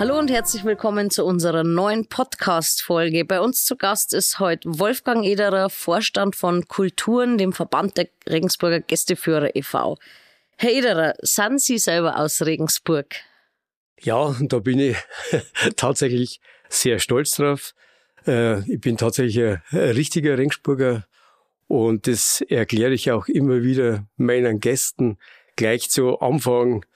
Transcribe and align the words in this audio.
Hallo 0.00 0.18
und 0.18 0.30
herzlich 0.30 0.64
willkommen 0.64 1.10
zu 1.10 1.26
unserer 1.26 1.62
neuen 1.62 2.06
Podcast-Folge. 2.06 3.26
Bei 3.26 3.38
uns 3.38 3.66
zu 3.66 3.76
Gast 3.76 4.14
ist 4.14 4.38
heute 4.38 4.66
Wolfgang 4.78 5.26
Ederer, 5.26 5.68
Vorstand 5.68 6.36
von 6.36 6.66
Kulturen, 6.68 7.36
dem 7.36 7.52
Verband 7.52 7.98
der 7.98 8.08
Regensburger 8.26 8.80
Gästeführer 8.80 9.54
e.V. 9.54 9.98
Herr 10.56 10.72
Ederer, 10.72 11.12
sind 11.20 11.60
Sie 11.60 11.76
selber 11.76 12.18
aus 12.18 12.40
Regensburg? 12.40 13.14
Ja, 14.00 14.34
da 14.40 14.60
bin 14.60 14.78
ich 14.78 14.96
tatsächlich 15.76 16.40
sehr 16.70 16.98
stolz 16.98 17.32
drauf. 17.32 17.74
Äh, 18.26 18.60
ich 18.72 18.80
bin 18.80 18.96
tatsächlich 18.96 19.44
ein 19.44 19.60
richtiger 19.70 20.38
Regensburger 20.38 21.04
und 21.68 22.06
das 22.06 22.40
erkläre 22.48 22.94
ich 22.94 23.10
auch 23.10 23.28
immer 23.28 23.62
wieder 23.62 24.06
meinen 24.16 24.60
Gästen 24.60 25.18
gleich 25.56 25.90
zu 25.90 26.20
Anfang 26.20 26.86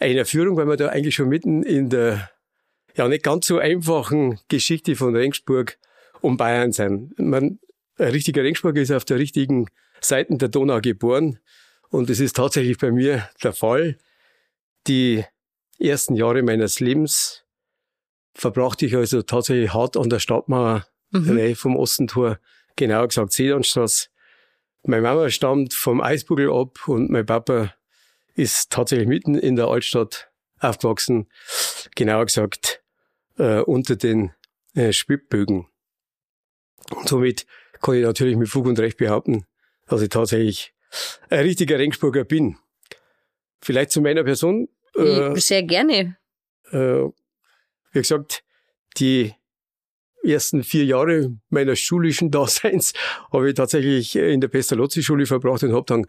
einer 0.00 0.24
Führung, 0.24 0.56
weil 0.56 0.66
wir 0.66 0.76
da 0.76 0.88
eigentlich 0.88 1.14
schon 1.14 1.28
mitten 1.28 1.62
in 1.62 1.88
der 1.88 2.28
ja 2.98 3.08
nicht 3.08 3.22
ganz 3.22 3.46
so 3.46 3.58
einfachen 3.58 4.38
Geschichte 4.48 4.96
von 4.96 5.16
Regensburg 5.16 5.78
um 6.20 6.36
Bayern 6.36 6.72
sein. 6.72 7.12
Man, 7.16 7.58
ein 7.96 8.08
richtiger 8.08 8.42
Regensburger 8.42 8.82
ist 8.82 8.92
auf 8.92 9.04
der 9.04 9.18
richtigen 9.18 9.68
Seite 10.00 10.36
der 10.36 10.48
Donau 10.48 10.80
geboren 10.80 11.38
und 11.90 12.10
es 12.10 12.20
ist 12.20 12.36
tatsächlich 12.36 12.78
bei 12.78 12.90
mir 12.90 13.28
der 13.42 13.52
Fall. 13.52 13.96
Die 14.86 15.24
ersten 15.78 16.14
Jahre 16.14 16.42
meines 16.42 16.80
Lebens 16.80 17.44
verbrachte 18.34 18.86
ich 18.86 18.96
also 18.96 19.22
tatsächlich 19.22 19.72
hart 19.72 19.96
an 19.96 20.10
der 20.10 20.18
Stadtmauer 20.18 20.86
mhm. 21.10 21.54
vom 21.54 21.76
Ostentor, 21.76 22.38
genauer 22.76 23.08
gesagt 23.08 23.32
Sedanstraße. 23.32 24.08
Meine 24.84 25.02
Mama 25.02 25.28
stammt 25.30 25.74
vom 25.74 26.00
Eisbuckel 26.00 26.50
ab 26.50 26.86
und 26.86 27.10
mein 27.10 27.26
Papa 27.26 27.74
ist 28.34 28.70
tatsächlich 28.70 29.08
mitten 29.08 29.34
in 29.34 29.56
der 29.56 29.66
Altstadt 29.66 30.30
aufgewachsen, 30.60 31.28
genauer 31.94 32.26
gesagt 32.26 32.77
äh, 33.38 33.60
unter 33.60 33.96
den 33.96 34.32
äh, 34.74 34.92
Spielbögen. 34.92 35.66
Und 36.90 37.08
somit 37.08 37.46
kann 37.80 37.94
ich 37.94 38.02
natürlich 38.02 38.36
mit 38.36 38.48
Fug 38.48 38.66
und 38.66 38.78
Recht 38.78 38.98
behaupten, 38.98 39.46
dass 39.86 40.02
ich 40.02 40.08
tatsächlich 40.08 40.74
ein 41.30 41.40
richtiger 41.40 41.78
Regensburger 41.78 42.24
bin. 42.24 42.56
Vielleicht 43.60 43.90
zu 43.90 44.00
meiner 44.00 44.24
Person. 44.24 44.68
Äh, 44.96 45.36
Sehr 45.36 45.62
gerne. 45.62 46.16
Äh, 46.70 47.04
wie 47.92 48.00
gesagt, 48.00 48.42
die 48.96 49.34
ersten 50.24 50.62
vier 50.64 50.84
Jahre 50.84 51.36
meiner 51.48 51.76
schulischen 51.76 52.30
Daseins 52.32 52.92
habe 53.32 53.48
ich 53.48 53.54
tatsächlich 53.54 54.16
in 54.16 54.40
der 54.40 54.48
Pestalozzi-Schule 54.48 55.26
verbracht 55.26 55.62
und 55.62 55.72
habe 55.72 55.86
dann 55.86 56.06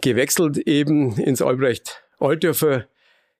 gewechselt 0.00 0.58
eben 0.58 1.16
ins 1.18 1.42
Albrecht 1.42 2.02
Altdorfer 2.18 2.88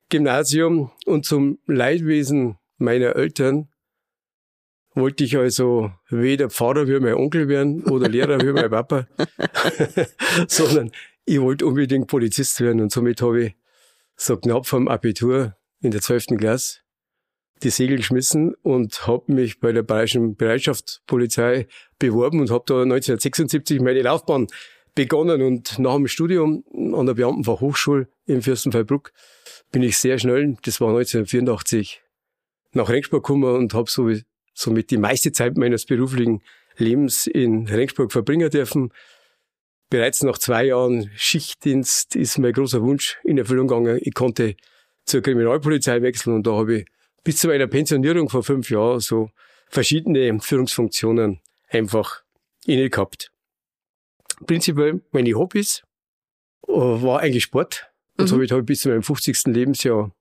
Gymnasium 0.09 0.91
und 1.05 1.25
zum 1.25 1.59
Leidwesen 1.65 2.57
meiner 2.83 3.15
Eltern 3.15 3.69
wollte 4.95 5.23
ich 5.23 5.37
also 5.37 5.91
weder 6.09 6.49
Pfarrer 6.49 6.87
wie 6.87 6.99
mein 6.99 7.15
Onkel 7.15 7.47
werden 7.47 7.83
oder 7.85 8.07
Lehrer 8.07 8.39
wie 8.39 8.53
mein 8.53 8.69
Papa, 8.69 9.07
sondern 10.47 10.91
ich 11.25 11.41
wollte 11.41 11.65
unbedingt 11.65 12.07
Polizist 12.07 12.59
werden. 12.61 12.81
Und 12.81 12.91
somit 12.91 13.21
habe 13.21 13.45
ich 13.45 13.55
so 14.15 14.37
knapp 14.37 14.67
vom 14.67 14.87
Abitur 14.87 15.55
in 15.81 15.91
der 15.91 16.01
zwölften 16.01 16.37
Klasse 16.37 16.83
die 17.63 17.69
Segel 17.69 17.97
geschmissen 17.97 18.55
und 18.61 19.07
habe 19.07 19.31
mich 19.31 19.59
bei 19.59 19.71
der 19.71 19.83
Bayerischen 19.83 20.35
Bereitschaftspolizei 20.35 21.67
beworben 21.97 22.41
und 22.41 22.51
habe 22.51 22.63
da 22.67 22.81
1976 22.81 23.79
meine 23.79 24.01
Laufbahn 24.01 24.47
begonnen. 24.95 25.41
Und 25.41 25.79
nach 25.79 25.95
dem 25.95 26.07
Studium 26.07 26.63
an 26.93 27.05
der 27.05 27.13
Beamtenfachhochschule 27.13 28.07
in 28.25 28.41
Fürstenfeldbruck 28.41 29.13
bin 29.71 29.81
ich 29.81 29.97
sehr 29.97 30.19
schnell, 30.19 30.57
das 30.63 30.81
war 30.81 30.89
1984, 30.89 32.02
nach 32.75 32.89
Regensburg 32.89 33.23
gekommen 33.23 33.55
und 33.55 33.73
habe 33.73 33.89
so, 33.89 34.11
somit 34.53 34.91
die 34.91 34.97
meiste 34.97 35.31
Zeit 35.31 35.57
meines 35.57 35.85
beruflichen 35.85 36.41
Lebens 36.77 37.27
in 37.27 37.67
Regensburg 37.67 38.11
verbringen 38.11 38.49
dürfen. 38.49 38.91
Bereits 39.89 40.23
nach 40.23 40.37
zwei 40.37 40.65
Jahren 40.65 41.11
Schichtdienst 41.15 42.15
ist 42.15 42.37
mein 42.39 42.53
großer 42.53 42.81
Wunsch 42.81 43.19
in 43.23 43.37
Erfüllung 43.37 43.67
gegangen. 43.67 43.99
Ich 44.01 44.13
konnte 44.13 44.55
zur 45.05 45.21
Kriminalpolizei 45.21 46.01
wechseln 46.01 46.33
und 46.35 46.47
da 46.47 46.53
habe 46.53 46.79
ich 46.79 46.85
bis 47.23 47.37
zu 47.37 47.47
meiner 47.47 47.67
Pensionierung 47.67 48.29
vor 48.29 48.43
fünf 48.43 48.69
Jahren 48.69 48.99
so 48.99 49.29
verschiedene 49.67 50.39
Führungsfunktionen 50.39 51.41
einfach 51.69 52.23
inne 52.65 52.89
gehabt. 52.89 53.31
Prinzipiell 54.45 55.01
meine 55.11 55.33
Hobbys 55.33 55.83
äh, 56.67 56.71
war 56.71 57.19
eigentlich 57.19 57.43
Sport. 57.43 57.89
Und 58.17 58.25
mhm. 58.25 58.27
so 58.27 58.35
habe 58.35 58.45
ich 58.45 58.51
halt 58.51 58.65
bis 58.65 58.81
zu 58.81 58.89
meinem 58.89 59.03
50. 59.03 59.45
Lebensjahr 59.47 60.11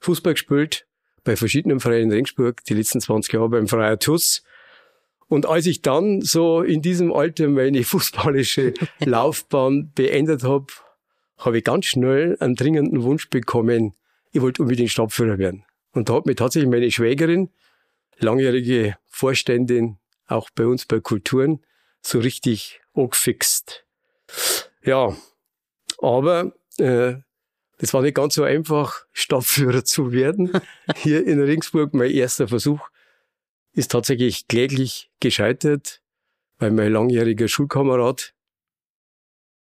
Fußball 0.00 0.34
gespielt, 0.34 0.86
bei 1.24 1.36
verschiedenen 1.36 1.80
Vereinen 1.80 2.04
in 2.04 2.12
Regensburg, 2.12 2.64
die 2.64 2.74
letzten 2.74 3.00
20 3.00 3.32
Jahre 3.32 3.48
beim 3.48 3.66
Freier 3.66 3.98
TUS. 3.98 4.42
Und 5.28 5.46
als 5.46 5.66
ich 5.66 5.82
dann 5.82 6.20
so 6.20 6.62
in 6.62 6.82
diesem 6.82 7.12
Alter 7.12 7.48
meine 7.48 7.82
fußballische 7.84 8.74
Laufbahn 9.00 9.90
beendet 9.94 10.44
habe, 10.44 10.66
habe 11.38 11.58
ich 11.58 11.64
ganz 11.64 11.86
schnell 11.86 12.36
einen 12.40 12.54
dringenden 12.54 13.02
Wunsch 13.02 13.28
bekommen, 13.28 13.94
ich 14.32 14.40
wollte 14.40 14.62
unbedingt 14.62 14.90
Stabführer 14.90 15.38
werden. 15.38 15.64
Und 15.92 16.08
da 16.08 16.14
hat 16.14 16.26
mich 16.26 16.36
tatsächlich 16.36 16.70
meine 16.70 16.90
Schwägerin, 16.90 17.50
langjährige 18.18 18.96
Vorständin, 19.06 19.98
auch 20.26 20.50
bei 20.50 20.66
uns 20.66 20.86
bei 20.86 21.00
Kulturen, 21.00 21.60
so 22.02 22.18
richtig 22.18 22.80
angefixt. 22.94 23.84
Ja, 24.82 25.16
aber 25.98 26.52
äh, 26.78 27.14
das 27.78 27.92
war 27.92 28.02
nicht 28.02 28.14
ganz 28.14 28.34
so 28.34 28.44
einfach, 28.44 29.04
Stadtführer 29.12 29.84
zu 29.84 30.12
werden. 30.12 30.52
Hier 30.96 31.26
in 31.26 31.40
Regensburg, 31.40 31.94
mein 31.94 32.10
erster 32.10 32.48
Versuch 32.48 32.88
ist 33.72 33.90
tatsächlich 33.90 34.46
kläglich 34.46 35.10
gescheitert, 35.20 36.00
weil 36.58 36.70
mein 36.70 36.92
langjähriger 36.92 37.48
Schulkamerad 37.48 38.34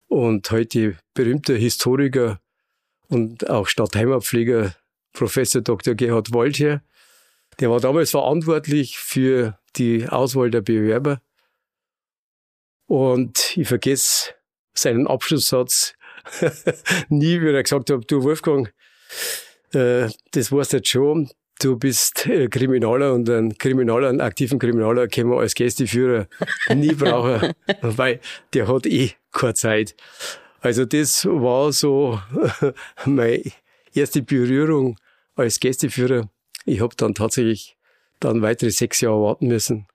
und 0.07 0.51
heute 0.51 0.97
berühmter 1.13 1.55
Historiker 1.55 2.41
und 3.07 3.50
auch 3.50 3.67
Stadtheimatpfleger 3.67 4.75
Professor 5.13 5.61
Dr. 5.61 5.95
Gerhard 5.95 6.33
Wolther, 6.33 6.81
der 7.59 7.69
war 7.69 7.79
damals 7.79 8.11
verantwortlich 8.11 8.97
für 8.97 9.57
die 9.75 10.07
Auswahl 10.07 10.51
der 10.51 10.61
Bewerber. 10.61 11.21
Und 12.88 13.55
ich 13.57 13.67
vergesse 13.67 14.33
seinen 14.73 15.07
Abschlusssatz, 15.07 15.94
nie 17.09 17.41
wieder 17.41 17.61
gesagt 17.63 17.89
habe, 17.89 18.05
du 18.05 18.23
Wolfgang, 18.23 18.73
äh, 19.73 20.09
das 20.31 20.49
du 20.49 20.59
jetzt 20.59 20.89
schon, 20.89 21.29
du 21.59 21.77
bist 21.77 22.25
äh, 22.27 22.47
Kriminaler 22.47 23.13
und 23.13 23.29
ein 23.29 23.57
Kriminaler, 23.57 24.09
einen 24.09 24.21
aktiven 24.21 24.59
Kriminaler 24.59 25.07
können 25.07 25.29
wir 25.29 25.39
als 25.39 25.55
Gästeführer 25.55 26.27
nie 26.75 26.93
brauchen, 26.93 27.53
weil 27.81 28.19
der 28.53 28.67
hat 28.67 28.85
eh 28.85 29.11
keine 29.31 29.53
Zeit. 29.53 29.95
Also 30.59 30.85
das 30.85 31.25
war 31.25 31.71
so 31.71 32.19
meine 33.05 33.43
erste 33.93 34.21
Berührung 34.21 34.97
als 35.35 35.59
Gästeführer. 35.59 36.29
Ich 36.65 36.81
habe 36.81 36.95
dann 36.95 37.15
tatsächlich 37.15 37.77
dann 38.19 38.41
weitere 38.41 38.69
sechs 38.69 39.01
Jahre 39.01 39.21
warten 39.23 39.47
müssen. 39.47 39.88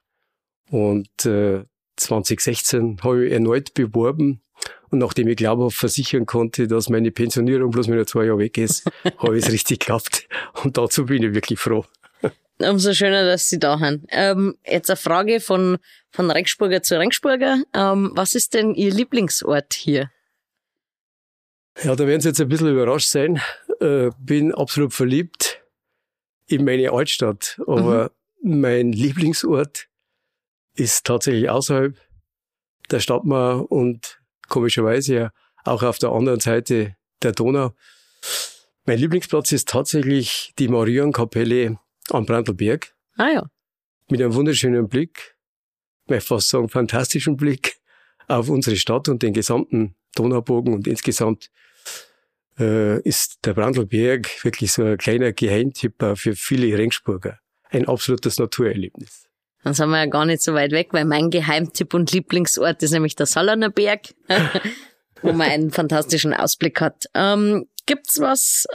Und 0.71 1.25
äh, 1.25 1.65
2016 1.97 2.99
habe 3.03 3.27
ich 3.27 3.33
erneut 3.33 3.75
beworben 3.75 4.43
und 4.91 4.99
nachdem 4.99 5.29
ich 5.29 5.37
glaube 5.37 5.71
versichern 5.71 6.27
konnte, 6.27 6.69
dass 6.69 6.89
meine 6.89 7.11
Pensionierung 7.11 7.71
bloß 7.71 7.89
wieder 7.89 8.07
zwei 8.07 8.27
Jahre 8.27 8.39
weg 8.39 8.59
ist, 8.59 8.85
habe 9.19 9.37
ich 9.39 9.45
es 9.45 9.53
richtig 9.53 9.81
geklappt. 9.81 10.29
Und 10.63 10.77
dazu 10.77 11.07
bin 11.07 11.23
ich 11.23 11.35
wirklich 11.35 11.59
froh. 11.59 11.85
Umso 12.59 12.95
schöner, 12.95 13.25
dass 13.25 13.49
Sie 13.51 13.59
da 13.59 13.77
sind. 13.79 14.07
Ähm, 14.09 14.57
jetzt 14.67 14.89
eine 14.89 14.97
Frage 14.97 15.41
von, 15.41 15.77
von 16.11 16.31
Regensburger 16.31 16.83
zu 16.83 16.99
Regensburger. 16.99 17.63
Ähm, 17.75 18.13
was 18.15 18.35
ist 18.35 18.55
denn 18.55 18.75
Ihr 18.75 18.91
Lieblingsort 18.91 19.75
hier? 19.75 20.11
Ja, 21.83 21.95
da 21.95 22.07
werden 22.07 22.23
Sie 22.23 22.29
jetzt 22.29 22.41
ein 22.41 22.49
bisschen 22.49 22.69
überrascht 22.69 23.09
sein. 23.09 23.43
Äh, 23.81 24.11
bin 24.19 24.55
absolut 24.55 24.95
verliebt 24.95 25.63
in 26.47 26.65
meine 26.65 26.93
Altstadt. 26.93 27.61
Aber 27.67 28.11
mhm. 28.41 28.61
mein 28.61 28.93
Lieblingsort 28.93 29.89
ist 30.75 31.05
tatsächlich 31.05 31.51
außerhalb 31.51 31.95
der 32.91 33.01
Stadtmauer 33.01 33.71
und 33.71 34.21
komischerweise 34.49 35.15
ja 35.15 35.33
auch 35.65 35.83
auf 35.83 35.99
der 35.99 36.11
anderen 36.11 36.41
Seite 36.41 36.97
der 37.23 37.33
Donau. 37.33 37.73
Mein 38.85 38.99
Lieblingsplatz 38.99 39.53
ist 39.53 39.69
tatsächlich 39.69 40.53
die 40.59 40.69
Marienkapelle 40.69 41.79
am 42.11 42.27
Brandlberg. 42.27 42.95
Ah 43.17 43.29
ja. 43.29 43.51
Mit 44.09 44.23
einem 44.23 44.35
wunderschönen 44.35 44.89
Blick, 44.89 45.37
ich 46.09 46.23
fast 46.23 46.49
sagen 46.49 46.69
fantastischen 46.69 47.37
Blick 47.37 47.81
auf 48.29 48.49
unsere 48.49 48.77
Stadt 48.77 49.09
und 49.09 49.23
den 49.23 49.33
gesamten 49.33 49.97
Donaubogen 50.15 50.75
und 50.75 50.87
insgesamt 50.87 51.51
äh, 52.59 53.01
ist 53.03 53.45
der 53.45 53.55
Brandlberg 53.55 54.45
wirklich 54.45 54.73
so 54.73 54.85
ein 54.85 54.99
kleiner 54.99 55.33
Geheimtipp 55.33 55.95
für 56.15 56.37
viele 56.37 56.79
Regensburger. 56.79 57.41
Ein 57.71 57.89
absolutes 57.89 58.39
Naturerlebnis. 58.39 59.26
Dann 59.67 59.75
sind 59.75 59.91
wir 59.91 59.99
ja 59.99 60.07
gar 60.07 60.25
nicht 60.27 60.43
so 60.43 60.55
weit 60.55 60.71
weg, 60.71 60.91
weil 60.93 61.05
mein 61.05 61.29
Geheimtipp 61.29 61.93
und 61.93 62.13
Lieblingsort 62.13 62.85
ist 62.85 62.93
nämlich 62.93 63.17
der 63.17 63.27
Sallerner 63.27 63.69
Berg, 63.69 64.15
wo 65.23 65.33
man 65.33 65.51
einen 65.51 65.73
fantastischen 65.73 66.33
Ausblick 66.33 66.81
hat. 66.81 67.07
Ähm, 67.15 67.67
gibt's 67.85 68.21
was, 68.21 68.67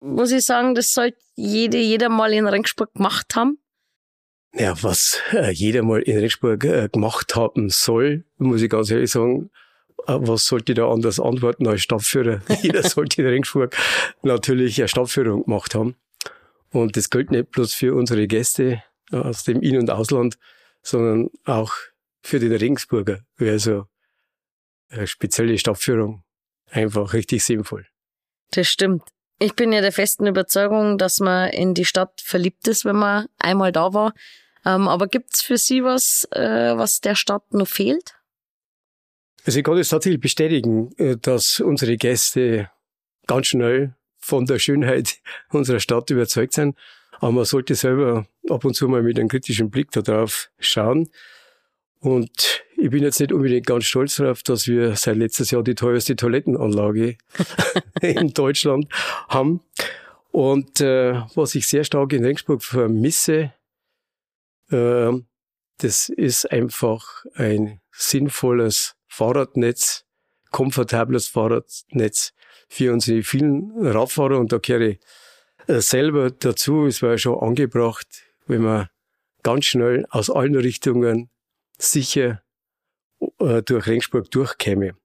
muss 0.00 0.32
ich 0.32 0.44
sagen, 0.44 0.74
das 0.74 0.92
sollte 0.94 1.18
jede, 1.36 1.78
jeder 1.78 2.08
mal 2.08 2.32
in 2.32 2.48
Regensburg 2.48 2.92
gemacht 2.94 3.36
haben? 3.36 3.58
Ja, 4.52 4.74
was 4.82 5.22
äh, 5.30 5.52
jeder 5.52 5.84
mal 5.84 6.02
in 6.02 6.16
Regensburg 6.16 6.64
äh, 6.64 6.88
gemacht 6.88 7.36
haben 7.36 7.70
soll, 7.70 8.24
muss 8.38 8.62
ich 8.62 8.70
ganz 8.70 8.90
ehrlich 8.90 9.12
sagen, 9.12 9.52
äh, 10.08 10.16
was 10.18 10.46
sollte 10.46 10.72
ich 10.72 10.76
da 10.76 10.90
anders 10.90 11.20
antworten 11.20 11.68
als 11.68 11.82
Stadtführer? 11.82 12.40
Jeder 12.62 12.82
sollte 12.82 13.22
in 13.22 13.28
Regensburg 13.28 13.76
natürlich 14.22 14.80
eine 14.80 14.88
Stadtführung 14.88 15.44
gemacht 15.44 15.76
haben. 15.76 15.94
Und 16.72 16.96
das 16.96 17.10
gilt 17.10 17.30
nicht 17.30 17.52
bloß 17.52 17.74
für 17.74 17.94
unsere 17.94 18.26
Gäste 18.26 18.82
aus 19.22 19.44
dem 19.44 19.60
In- 19.60 19.78
und 19.78 19.90
Ausland, 19.90 20.38
sondern 20.82 21.30
auch 21.44 21.72
für 22.22 22.38
den 22.38 22.52
Regensburger 22.52 23.20
wäre 23.36 23.58
so 23.58 23.86
eine 24.88 25.06
spezielle 25.06 25.58
Stadtführung 25.58 26.22
einfach 26.70 27.12
richtig 27.12 27.44
sinnvoll. 27.44 27.86
Das 28.50 28.68
stimmt. 28.68 29.02
Ich 29.38 29.54
bin 29.54 29.72
ja 29.72 29.80
der 29.80 29.92
festen 29.92 30.26
Überzeugung, 30.26 30.96
dass 30.96 31.20
man 31.20 31.50
in 31.50 31.74
die 31.74 31.84
Stadt 31.84 32.20
verliebt 32.20 32.68
ist, 32.68 32.84
wenn 32.84 32.96
man 32.96 33.26
einmal 33.38 33.72
da 33.72 33.92
war. 33.92 34.14
Ähm, 34.64 34.88
aber 34.88 35.08
gibt's 35.08 35.42
für 35.42 35.58
Sie 35.58 35.84
was, 35.84 36.26
äh, 36.30 36.76
was 36.76 37.00
der 37.00 37.14
Stadt 37.14 37.52
noch 37.52 37.68
fehlt? 37.68 38.14
Also 39.44 39.58
ich 39.58 39.64
kann 39.64 39.76
es 39.76 39.90
tatsächlich 39.90 40.20
bestätigen, 40.20 40.92
äh, 40.96 41.16
dass 41.16 41.60
unsere 41.60 41.96
Gäste 41.96 42.70
ganz 43.26 43.48
schnell 43.48 43.94
von 44.18 44.46
der 44.46 44.58
Schönheit 44.58 45.18
unserer 45.50 45.80
Stadt 45.80 46.10
überzeugt 46.10 46.54
sind. 46.54 46.76
Aber 47.24 47.32
man 47.32 47.44
sollte 47.46 47.74
selber 47.74 48.26
ab 48.50 48.66
und 48.66 48.74
zu 48.74 48.86
mal 48.86 49.02
mit 49.02 49.18
einem 49.18 49.30
kritischen 49.30 49.70
Blick 49.70 49.90
darauf 49.92 50.50
schauen. 50.58 51.08
Und 52.00 52.62
ich 52.76 52.90
bin 52.90 53.02
jetzt 53.02 53.18
nicht 53.18 53.32
unbedingt 53.32 53.66
ganz 53.66 53.86
stolz 53.86 54.16
darauf, 54.16 54.42
dass 54.42 54.68
wir 54.68 54.94
seit 54.94 55.16
letztes 55.16 55.50
Jahr 55.50 55.62
die 55.62 55.74
teuerste 55.74 56.16
Toilettenanlage 56.16 57.16
in 58.02 58.34
Deutschland 58.34 58.92
haben. 59.30 59.62
Und 60.32 60.82
äh, 60.82 61.22
was 61.34 61.54
ich 61.54 61.66
sehr 61.66 61.84
stark 61.84 62.12
in 62.12 62.26
Regensburg 62.26 62.62
vermisse, 62.62 63.54
äh, 64.70 65.12
das 65.78 66.10
ist 66.10 66.52
einfach 66.52 67.24
ein 67.36 67.80
sinnvolles 67.90 68.96
Fahrradnetz, 69.06 70.04
komfortables 70.50 71.28
Fahrradnetz 71.28 72.34
für 72.68 72.92
unsere 72.92 73.22
vielen 73.22 73.72
Radfahrer. 73.78 74.38
Und 74.38 74.52
da 74.52 74.58
kehre 74.58 74.98
selber 75.66 76.30
dazu. 76.30 76.86
Es 76.86 77.02
war 77.02 77.12
ja 77.12 77.18
schon 77.18 77.38
angebracht, 77.38 78.24
wenn 78.46 78.62
man 78.62 78.88
ganz 79.42 79.66
schnell 79.66 80.06
aus 80.10 80.30
allen 80.30 80.56
Richtungen 80.56 81.30
sicher 81.78 82.42
äh, 83.38 83.62
durch 83.62 83.86
Regensburg 83.86 84.30
durchkäme. 84.30 84.96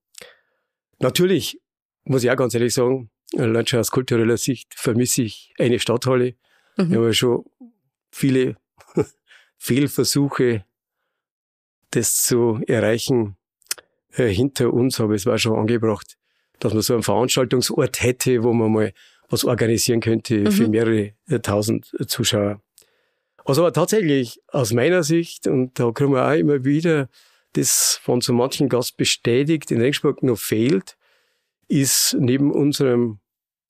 Natürlich 1.00 1.60
muss 2.04 2.24
ich 2.24 2.32
auch 2.32 2.36
ganz 2.36 2.54
ehrlich 2.54 2.74
sagen, 2.74 3.10
allein 3.38 3.66
schon 3.68 3.80
aus 3.80 3.92
kultureller 3.92 4.38
Sicht 4.38 4.74
vermisse 4.76 5.24
ich 5.24 5.54
eine 5.60 5.80
Stadthalle. 5.80 6.36
Mhm. 6.78 6.90
Wir 6.90 6.98
haben 6.98 7.06
ja 7.06 7.14
schon 7.14 7.46
viele 8.12 8.58
Fehlversuche, 9.58 10.66
das 11.92 12.24
zu 12.24 12.62
erreichen, 12.68 13.38
äh, 14.14 14.28
hinter 14.28 14.74
uns, 14.74 15.00
aber 15.00 15.16
es 15.16 15.26
war 15.26 15.38
schon 15.38 15.58
angebracht, 15.58 16.18
dass 16.60 16.74
man 16.74 16.82
so 16.82 16.94
einen 16.94 17.04
Veranstaltungsort 17.04 18.02
hätte, 18.02 18.44
wo 18.44 18.54
man 18.54 18.72
mal 18.72 18.94
was 19.30 19.46
organisieren 19.46 20.02
könnte 20.02 20.40
mhm. 20.40 20.52
für 20.52 20.68
mehrere 20.68 21.14
tausend 21.42 21.92
Zuschauer. 22.08 22.62
Was 23.46 23.58
aber 23.58 23.74
tatsächlich 23.74 24.42
aus 24.48 24.74
meiner 24.74 25.04
Sicht, 25.04 25.48
und 25.48 25.80
da 25.80 25.92
kriegen 25.92 26.14
wir 26.14 26.28
auch 26.28 26.34
immer 26.38 26.66
wieder 26.66 27.10
das 27.54 28.00
von 28.04 28.22
so 28.22 28.34
manchen 28.34 28.70
Gast 28.70 28.98
bestätigt, 28.98 29.72
in 29.72 29.81
Regensburg 29.81 30.22
noch 30.22 30.38
fehlt, 30.38 30.98
ist 31.68 32.16
neben 32.20 32.52
unserem 32.52 33.20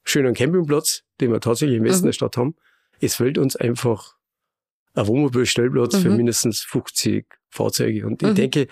schönen 0.04 0.34
Campingplatz, 0.34 1.04
den 1.22 1.32
wir 1.32 1.40
tatsächlich 1.40 1.78
im 1.78 1.84
Westen 1.84 2.04
mhm. 2.04 2.08
der 2.08 2.14
Stadt 2.14 2.38
haben, 2.38 2.56
es 3.00 3.16
fehlt 3.16 3.38
uns 3.38 3.56
einfach 3.56 4.16
ein 4.96 5.08
Wohnmobilstellplatz 5.08 5.94
mhm. 5.94 6.02
für 6.02 6.10
mindestens 6.10 6.62
50 6.62 7.26
Fahrzeuge. 7.50 8.06
Und 8.06 8.22
ich 8.22 8.30
mhm. 8.30 8.36
denke, 8.36 8.68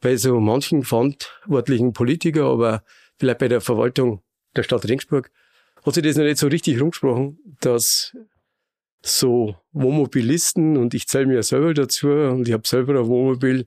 bei 0.00 0.16
so 0.16 0.40
manchen 0.40 0.82
verantwortlichen 0.82 1.92
Politiker, 1.92 2.46
aber 2.46 2.82
vielleicht 3.18 3.38
bei 3.38 3.48
der 3.48 3.60
Verwaltung 3.60 4.22
der 4.54 4.62
Stadt 4.62 4.84
Regensburg, 4.84 5.30
hat 5.86 5.94
sich 5.94 6.02
das 6.02 6.16
noch 6.16 6.24
nicht 6.24 6.38
so 6.38 6.48
richtig 6.48 6.80
rumgesprochen, 6.80 7.38
dass 7.60 8.14
so 9.02 9.56
Wohnmobilisten, 9.72 10.76
und 10.76 10.94
ich 10.94 11.06
zähle 11.06 11.26
mir 11.26 11.42
selber 11.42 11.72
dazu, 11.74 12.08
und 12.08 12.48
ich 12.48 12.52
habe 12.52 12.66
selber 12.66 12.98
ein 12.98 13.06
Wohnmobil, 13.06 13.66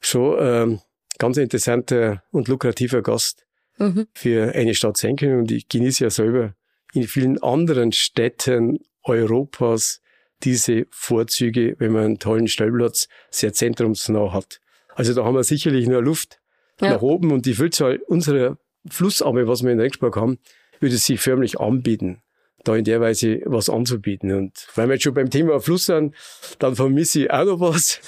schon 0.00 0.36
ähm, 0.40 0.80
ganz 1.18 1.36
interessanter 1.36 2.24
und 2.30 2.48
lukrativer 2.48 3.02
Gast 3.02 3.46
mhm. 3.78 4.06
für 4.14 4.54
eine 4.54 4.74
Stadt 4.74 4.96
sein 4.96 5.16
können. 5.16 5.40
Und 5.40 5.52
ich 5.52 5.68
genieße 5.68 6.04
ja 6.04 6.10
selber 6.10 6.54
in 6.92 7.04
vielen 7.04 7.40
anderen 7.42 7.92
Städten 7.92 8.80
Europas 9.04 10.00
diese 10.42 10.86
Vorzüge, 10.90 11.76
wenn 11.78 11.92
man 11.92 12.04
einen 12.04 12.18
tollen 12.18 12.48
Stellplatz 12.48 13.08
sehr 13.30 13.52
zentrumsnah 13.52 14.32
hat. 14.32 14.60
Also 14.94 15.14
da 15.14 15.24
haben 15.24 15.34
wir 15.34 15.44
sicherlich 15.44 15.86
nur 15.86 16.02
Luft 16.02 16.40
ja. 16.80 16.90
nach 16.90 17.02
oben 17.02 17.30
und 17.30 17.46
die 17.46 17.54
Füllzahl 17.54 18.00
unserer 18.06 18.58
Flussarme, 18.88 19.46
was 19.46 19.62
wir 19.62 19.70
in 19.70 19.80
Regensburg 19.80 20.16
haben, 20.16 20.38
würde 20.80 20.96
sich 20.96 21.20
förmlich 21.20 21.60
anbieten, 21.60 22.22
da 22.64 22.76
in 22.76 22.84
der 22.84 23.00
Weise 23.00 23.40
was 23.46 23.70
anzubieten. 23.70 24.32
Und 24.32 24.66
weil 24.74 24.88
wir 24.88 24.94
jetzt 24.94 25.04
schon 25.04 25.14
beim 25.14 25.30
Thema 25.30 25.60
Fluss 25.60 25.86
sind, 25.86 26.14
dann 26.58 26.74
vermisse 26.76 27.22
ich 27.22 27.30
auch 27.30 27.44
noch 27.44 27.60
was. 27.60 28.00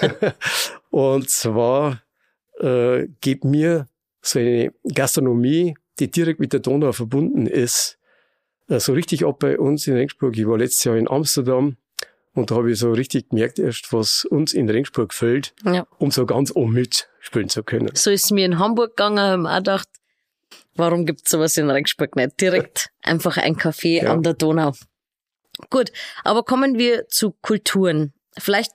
und 0.90 1.28
zwar 1.28 2.02
äh, 2.60 3.08
gibt 3.20 3.44
mir 3.44 3.88
so 4.22 4.38
eine 4.38 4.72
Gastronomie, 4.94 5.76
die 5.98 6.10
direkt 6.10 6.40
mit 6.40 6.52
der 6.52 6.60
Donau 6.60 6.92
verbunden 6.92 7.46
ist, 7.46 7.98
äh, 8.68 8.80
so 8.80 8.92
richtig 8.92 9.24
ab 9.24 9.38
bei 9.38 9.58
uns 9.58 9.86
in 9.86 9.94
Regensburg. 9.94 10.36
Ich 10.36 10.46
war 10.46 10.58
letztes 10.58 10.84
Jahr 10.84 10.96
in 10.96 11.08
Amsterdam 11.08 11.76
und 12.34 12.50
da 12.50 12.56
habe 12.56 12.72
ich 12.72 12.78
so 12.78 12.92
richtig 12.92 13.30
gemerkt 13.30 13.58
erst, 13.58 13.92
was 13.92 14.24
uns 14.24 14.52
in 14.52 14.68
Regensburg 14.68 15.14
fehlt, 15.14 15.54
ja. 15.64 15.86
um 15.98 16.10
so 16.10 16.26
ganz 16.26 16.50
oben 16.54 16.72
mitspielen 16.72 17.48
zu 17.48 17.62
können. 17.62 17.90
So 17.94 18.10
ist 18.10 18.24
es 18.24 18.30
mir 18.30 18.46
in 18.46 18.58
Hamburg 18.58 18.96
gegangen, 18.96 19.18
haben 19.18 19.46
auch 19.46 19.56
gedacht, 19.58 19.88
warum 20.74 21.06
gibt's 21.06 21.30
sowas 21.30 21.56
in 21.56 21.70
Regensburg 21.70 22.16
nicht? 22.16 22.40
Direkt 22.40 22.90
einfach 23.02 23.36
ein 23.36 23.56
Café 23.56 24.02
ja. 24.02 24.12
an 24.12 24.22
der 24.22 24.34
Donau. 24.34 24.72
Gut, 25.70 25.92
aber 26.24 26.42
kommen 26.42 26.78
wir 26.78 27.08
zu 27.08 27.32
Kulturen. 27.42 28.12
Vielleicht 28.36 28.72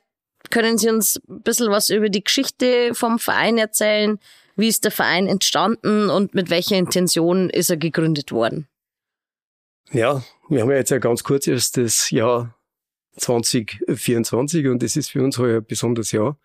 können 0.50 0.78
Sie 0.78 0.90
uns 0.90 1.22
ein 1.28 1.42
bisschen 1.42 1.70
was 1.70 1.90
über 1.90 2.10
die 2.10 2.24
Geschichte 2.24 2.94
vom 2.94 3.20
Verein 3.20 3.58
erzählen. 3.58 4.20
Wie 4.56 4.68
ist 4.68 4.84
der 4.84 4.92
Verein 4.92 5.28
entstanden 5.28 6.10
und 6.10 6.34
mit 6.34 6.50
welcher 6.50 6.78
Intention 6.78 7.50
ist 7.50 7.70
er 7.70 7.78
gegründet 7.78 8.32
worden? 8.32 8.68
Ja, 9.92 10.24
wir 10.50 10.62
haben 10.62 10.72
ja 10.72 10.78
jetzt 10.78 10.92
ja 10.92 11.00
ganz 11.00 11.24
kurz 11.24 11.48
erst 11.48 11.78
das 11.78 12.10
Jahr 12.12 12.56
2024 13.18 14.68
und 14.68 14.84
das 14.84 14.96
ist 14.96 15.12
für 15.12 15.24
uns 15.24 15.38
heuer 15.38 15.58
ein 15.58 15.66
besonderes 15.66 16.12
Jahr, 16.12 16.38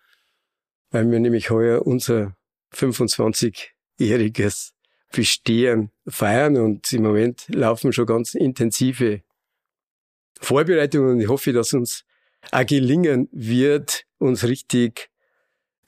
weil 0.91 1.09
wir 1.09 1.19
nämlich 1.19 1.49
heuer 1.49 1.85
unser 1.85 2.35
25-jähriges 2.73 4.74
Bestehen 5.11 5.91
feiern 6.07 6.57
und 6.57 6.91
im 6.91 7.03
Moment 7.03 7.45
laufen 7.47 7.93
schon 7.93 8.05
ganz 8.05 8.33
intensive 8.33 9.21
Vorbereitungen 10.41 11.11
und 11.11 11.21
ich 11.21 11.27
hoffe, 11.27 11.53
dass 11.53 11.73
uns 11.73 12.05
auch 12.51 12.65
gelingen 12.65 13.29
wird, 13.31 14.05
uns 14.17 14.43
richtig 14.43 15.09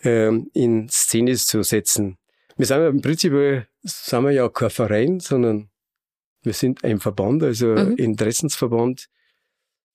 ähm, 0.01 0.49
in 0.53 0.89
Szene 0.89 1.35
zu 1.35 1.63
setzen. 1.63 2.17
Wir 2.55 2.65
sind 2.65 2.77
ja 2.77 2.87
im 2.87 3.01
Prinzip 3.01 3.33
sind 3.83 4.23
wir 4.23 4.31
ja 4.31 4.49
kein 4.49 4.69
Verein, 4.69 5.19
sondern 5.19 5.69
wir 6.43 6.53
sind 6.53 6.83
ein 6.83 6.99
Verband, 6.99 7.43
also 7.43 7.67
mhm. 7.67 7.97
Interessensverband 7.97 9.09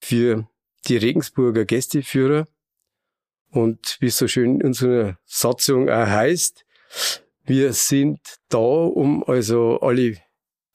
für 0.00 0.48
die 0.86 0.96
Regensburger 0.96 1.64
Gästeführer. 1.64 2.46
Und 3.50 3.96
wie 4.00 4.06
es 4.06 4.16
so 4.16 4.28
schön 4.28 4.60
in 4.60 4.66
unserer 4.66 5.18
Satzung 5.24 5.88
auch 5.88 6.06
heißt, 6.06 6.64
wir 7.44 7.72
sind 7.72 8.20
da, 8.48 8.58
um 8.58 9.24
also 9.24 9.80
alle 9.80 10.18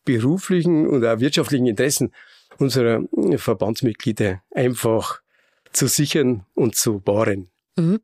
beruflichen 0.06 0.88
und 0.88 1.06
auch 1.06 1.20
wirtschaftlichen 1.20 1.68
Interessen 1.68 2.14
unserer 2.58 3.04
Verbandsmitglieder 3.36 4.42
einfach 4.52 5.22
zu 5.74 5.88
sichern 5.88 6.46
und 6.54 6.76
zu 6.76 7.06
wahren. 7.06 7.50
Mhm. 7.76 8.00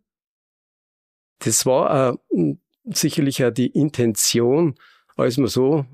Das 1.39 1.65
war 1.65 2.20
äh, 2.32 2.55
sicherlich 2.84 3.43
auch 3.43 3.51
die 3.51 3.67
Intention, 3.67 4.75
als 5.15 5.38
man 5.38 5.48
so, 5.48 5.86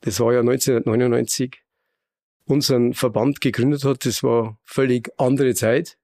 das 0.00 0.20
war 0.20 0.32
ja 0.32 0.40
1999, 0.40 1.62
unseren 2.46 2.94
Verband 2.94 3.40
gegründet 3.40 3.84
hat. 3.84 4.04
Das 4.04 4.22
war 4.22 4.58
völlig 4.64 5.10
andere 5.18 5.54
Zeit. 5.54 5.98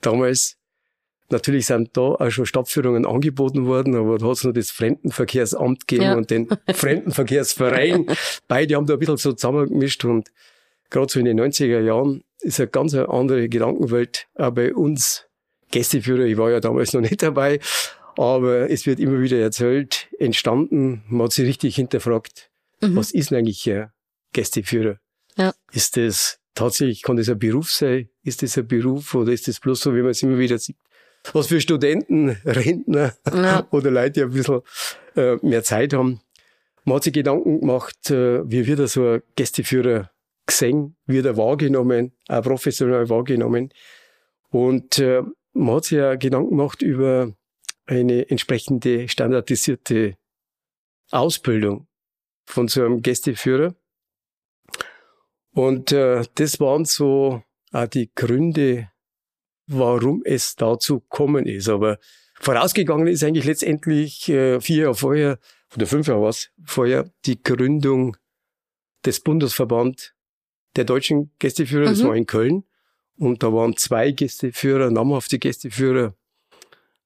Damals 0.00 0.58
Natürlich 1.32 1.66
sind 1.66 1.96
da 1.96 2.02
auch 2.02 2.30
schon 2.30 2.46
Stadtführungen 2.46 3.06
angeboten 3.06 3.66
worden, 3.66 3.96
aber 3.96 4.18
da 4.18 4.26
hat 4.26 4.36
es 4.36 4.44
noch 4.44 4.52
das 4.52 4.70
Fremdenverkehrsamt 4.70 5.88
gegeben 5.88 6.10
ja. 6.10 6.16
und 6.16 6.30
den 6.30 6.48
Fremdenverkehrsverein. 6.74 8.06
Beide 8.48 8.76
haben 8.76 8.86
da 8.86 8.94
ein 8.94 8.98
bisschen 8.98 9.16
so 9.16 9.32
zusammengemischt 9.32 10.04
und 10.04 10.30
gerade 10.90 11.10
so 11.10 11.18
in 11.18 11.24
den 11.24 11.40
90er 11.40 11.80
Jahren 11.80 12.22
ist 12.40 12.60
eine 12.60 12.68
ganz 12.68 12.94
andere 12.94 13.48
Gedankenwelt 13.48 14.28
auch 14.34 14.50
bei 14.50 14.74
uns 14.74 15.24
Gästeführer. 15.70 16.24
Ich 16.24 16.36
war 16.36 16.50
ja 16.50 16.60
damals 16.60 16.92
noch 16.92 17.00
nicht 17.00 17.22
dabei, 17.22 17.60
aber 18.16 18.70
es 18.70 18.86
wird 18.86 19.00
immer 19.00 19.20
wieder 19.20 19.38
erzählt, 19.38 20.08
entstanden. 20.18 21.02
Man 21.08 21.24
hat 21.24 21.32
sich 21.32 21.46
richtig 21.46 21.76
hinterfragt, 21.76 22.50
mhm. 22.82 22.94
was 22.94 23.10
ist 23.10 23.30
denn 23.30 23.38
eigentlich 23.38 23.68
ein 23.70 23.90
Gästeführer? 24.32 24.98
Ja. 25.38 25.54
Ist 25.72 25.96
das 25.96 26.38
tatsächlich, 26.54 27.02
kann 27.02 27.16
das 27.16 27.30
ein 27.30 27.38
Beruf 27.38 27.72
sein? 27.72 28.10
Ist 28.22 28.42
das 28.42 28.58
ein 28.58 28.68
Beruf 28.68 29.14
oder 29.14 29.32
ist 29.32 29.48
das 29.48 29.60
bloß 29.60 29.80
so, 29.80 29.94
wie 29.94 30.02
man 30.02 30.10
es 30.10 30.22
immer 30.22 30.38
wieder 30.38 30.58
sieht? 30.58 30.76
Was 31.32 31.46
für 31.46 31.60
Studenten, 31.60 32.30
Rentner 32.44 33.14
ja. 33.32 33.66
oder 33.70 33.90
Leute, 33.90 34.12
die 34.12 34.22
ein 34.22 34.30
bisschen 34.30 34.60
äh, 35.16 35.36
mehr 35.42 35.62
Zeit 35.62 35.92
haben. 35.92 36.20
Man 36.84 36.96
hat 36.96 37.04
sich 37.04 37.12
Gedanken 37.12 37.60
gemacht, 37.60 38.10
äh, 38.10 38.48
wie 38.50 38.66
wird 38.66 38.80
er 38.80 38.88
so 38.88 39.06
ein 39.06 39.22
Gästeführer 39.36 40.10
gesehen, 40.46 40.96
wird 41.06 41.26
er 41.26 41.36
wahrgenommen, 41.36 42.12
auch 42.28 42.42
professionell 42.42 43.08
wahrgenommen. 43.08 43.72
Und 44.50 44.98
äh, 44.98 45.22
man 45.52 45.76
hat 45.76 45.84
sich 45.84 45.98
ja 45.98 46.16
Gedanken 46.16 46.50
gemacht 46.50 46.82
über 46.82 47.32
eine 47.86 48.28
entsprechende 48.28 49.08
standardisierte 49.08 50.16
Ausbildung 51.10 51.86
von 52.46 52.68
so 52.68 52.84
einem 52.84 53.02
Gästeführer. 53.02 53.74
Und 55.54 55.92
äh, 55.92 56.24
das 56.34 56.58
waren 56.60 56.84
so 56.84 57.42
auch 57.72 57.86
die 57.86 58.10
Gründe, 58.14 58.90
warum 59.78 60.22
es 60.24 60.56
dazu 60.56 61.00
kommen 61.00 61.46
ist. 61.46 61.68
Aber 61.68 61.98
vorausgegangen 62.40 63.06
ist 63.06 63.24
eigentlich 63.24 63.44
letztendlich 63.44 64.28
äh, 64.28 64.60
vier 64.60 64.84
Jahre 64.84 64.94
vorher, 64.94 65.38
oder 65.74 65.86
fünf 65.86 66.06
Jahre 66.08 66.22
was 66.22 66.50
vorher, 66.64 67.10
die 67.24 67.42
Gründung 67.42 68.16
des 69.04 69.20
Bundesverband 69.20 70.14
der 70.76 70.84
deutschen 70.84 71.32
Gästeführer, 71.38 71.86
mhm. 71.86 71.90
das 71.90 72.04
war 72.04 72.16
in 72.16 72.26
Köln. 72.26 72.64
Und 73.16 73.42
da 73.42 73.52
waren 73.52 73.76
zwei 73.76 74.10
Gästeführer, 74.10 74.90
namhafte 74.90 75.38
Gästeführer 75.38 76.14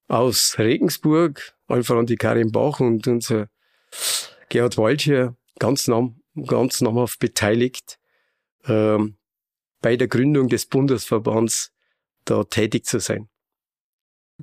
aus 0.08 0.56
Regensburg, 0.58 1.54
allen 1.66 1.84
voran 1.84 2.06
die 2.06 2.16
Karin 2.16 2.52
Bach 2.52 2.80
und 2.80 3.06
unser 3.08 3.48
Gerhard 4.48 4.78
Wald 4.78 5.00
hier, 5.00 5.36
ganz, 5.58 5.88
nam, 5.88 6.20
ganz 6.46 6.80
namhaft 6.80 7.18
beteiligt, 7.18 7.98
ähm, 8.66 9.16
bei 9.80 9.96
der 9.96 10.08
Gründung 10.08 10.48
des 10.48 10.66
Bundesverbands 10.66 11.72
da 12.26 12.44
tätig 12.44 12.84
zu 12.84 12.98
sein. 12.98 13.28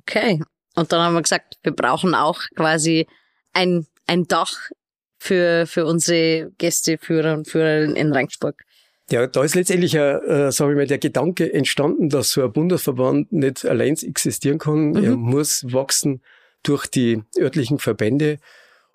Okay. 0.00 0.42
Und 0.74 0.92
dann 0.92 1.00
haben 1.00 1.14
wir 1.14 1.22
gesagt, 1.22 1.58
wir 1.62 1.72
brauchen 1.72 2.14
auch 2.14 2.40
quasi 2.56 3.06
ein, 3.52 3.86
ein 4.06 4.24
Dach 4.24 4.70
für, 5.18 5.66
für 5.66 5.86
unsere 5.86 6.50
Gästeführer 6.58 7.34
und 7.34 7.48
Führerinnen 7.48 7.96
in 7.96 8.12
Regensburg. 8.12 8.62
Ja, 9.10 9.26
da 9.26 9.44
ist 9.44 9.54
letztendlich, 9.54 9.94
äh, 9.94 10.50
sage 10.50 10.72
ich 10.72 10.76
mal, 10.76 10.86
der 10.86 10.98
Gedanke 10.98 11.52
entstanden, 11.52 12.08
dass 12.08 12.30
so 12.30 12.42
ein 12.42 12.52
Bundesverband 12.52 13.32
nicht 13.32 13.64
allein 13.64 13.96
existieren 13.96 14.58
kann. 14.58 14.90
Mhm. 14.90 15.04
Er 15.04 15.16
muss 15.16 15.64
wachsen 15.72 16.22
durch 16.62 16.86
die 16.86 17.22
örtlichen 17.38 17.78
Verbände. 17.78 18.38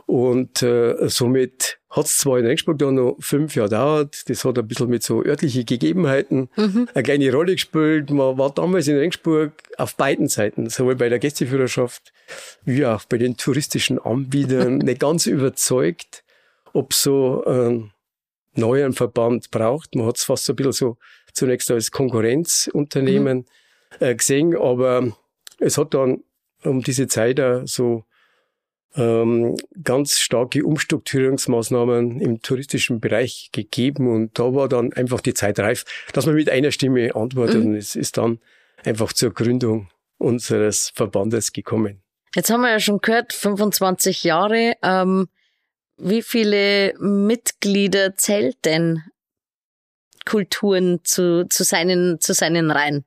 Und 0.09 0.63
äh, 0.63 1.07
somit 1.07 1.77
hat 1.91 2.07
es 2.07 2.17
zwar 2.17 2.39
in 2.39 2.45
Regensburg 2.47 2.79
da 2.79 2.91
noch 2.91 3.17
fünf 3.19 3.53
Jahre 3.53 3.69
dauert, 3.69 4.27
das 4.27 4.43
hat 4.43 4.57
ein 4.57 4.67
bisschen 4.67 4.89
mit 4.89 5.03
so 5.03 5.23
örtlichen 5.23 5.67
Gegebenheiten 5.67 6.49
mhm. 6.55 6.89
eine 6.95 7.03
kleine 7.03 7.31
Rolle 7.31 7.51
gespielt. 7.51 8.09
Man 8.09 8.35
war 8.39 8.49
damals 8.49 8.87
in 8.87 8.97
Regensburg 8.97 9.53
auf 9.77 9.95
beiden 9.95 10.27
Seiten, 10.27 10.67
sowohl 10.67 10.95
bei 10.95 11.09
der 11.09 11.19
Gästeführerschaft 11.19 12.11
wie 12.65 12.87
auch 12.87 13.05
bei 13.05 13.19
den 13.19 13.37
touristischen 13.37 13.99
Anbietern, 13.99 14.77
nicht 14.79 14.99
ganz 14.99 15.27
überzeugt, 15.27 16.23
ob 16.73 16.95
so 16.95 17.43
ein 17.45 17.91
neuen 18.55 18.93
Verband 18.93 19.51
braucht. 19.51 19.93
Man 19.93 20.07
hat 20.07 20.17
es 20.17 20.23
fast 20.23 20.45
so 20.45 20.53
ein 20.53 20.55
bisschen 20.55 20.71
so 20.71 20.97
zunächst 21.33 21.69
als 21.69 21.91
Konkurrenzunternehmen 21.91 23.45
mhm. 23.99 24.07
äh, 24.07 24.15
gesehen, 24.15 24.57
aber 24.57 25.15
es 25.59 25.77
hat 25.77 25.93
dann 25.93 26.23
um 26.63 26.81
diese 26.81 27.07
Zeit 27.07 27.39
auch 27.39 27.61
so 27.67 28.05
ähm, 28.95 29.55
ganz 29.83 30.19
starke 30.19 30.65
Umstrukturierungsmaßnahmen 30.65 32.19
im 32.19 32.41
touristischen 32.41 32.99
Bereich 32.99 33.49
gegeben 33.51 34.07
und 34.07 34.37
da 34.39 34.53
war 34.53 34.67
dann 34.67 34.93
einfach 34.93 35.21
die 35.21 35.33
Zeit 35.33 35.59
reif, 35.59 35.85
dass 36.13 36.25
man 36.25 36.35
mit 36.35 36.49
einer 36.49 36.71
Stimme 36.71 37.15
antwortet 37.15 37.63
mhm. 37.63 37.71
und 37.71 37.75
es 37.75 37.95
ist 37.95 38.17
dann 38.17 38.39
einfach 38.83 39.13
zur 39.13 39.33
Gründung 39.33 39.89
unseres 40.17 40.91
Verbandes 40.95 41.53
gekommen. 41.53 42.01
Jetzt 42.35 42.49
haben 42.49 42.61
wir 42.61 42.71
ja 42.71 42.79
schon 42.79 42.99
gehört, 42.99 43.33
25 43.33 44.23
Jahre. 44.23 44.73
Ähm, 44.83 45.27
wie 45.97 46.21
viele 46.21 46.93
Mitglieder 46.99 48.15
zählt 48.15 48.63
denn 48.65 49.03
Kulturen 50.25 50.99
zu, 51.03 51.47
zu, 51.49 51.63
seinen, 51.63 52.19
zu 52.19 52.33
seinen 52.33 52.71
Reihen? 52.71 53.05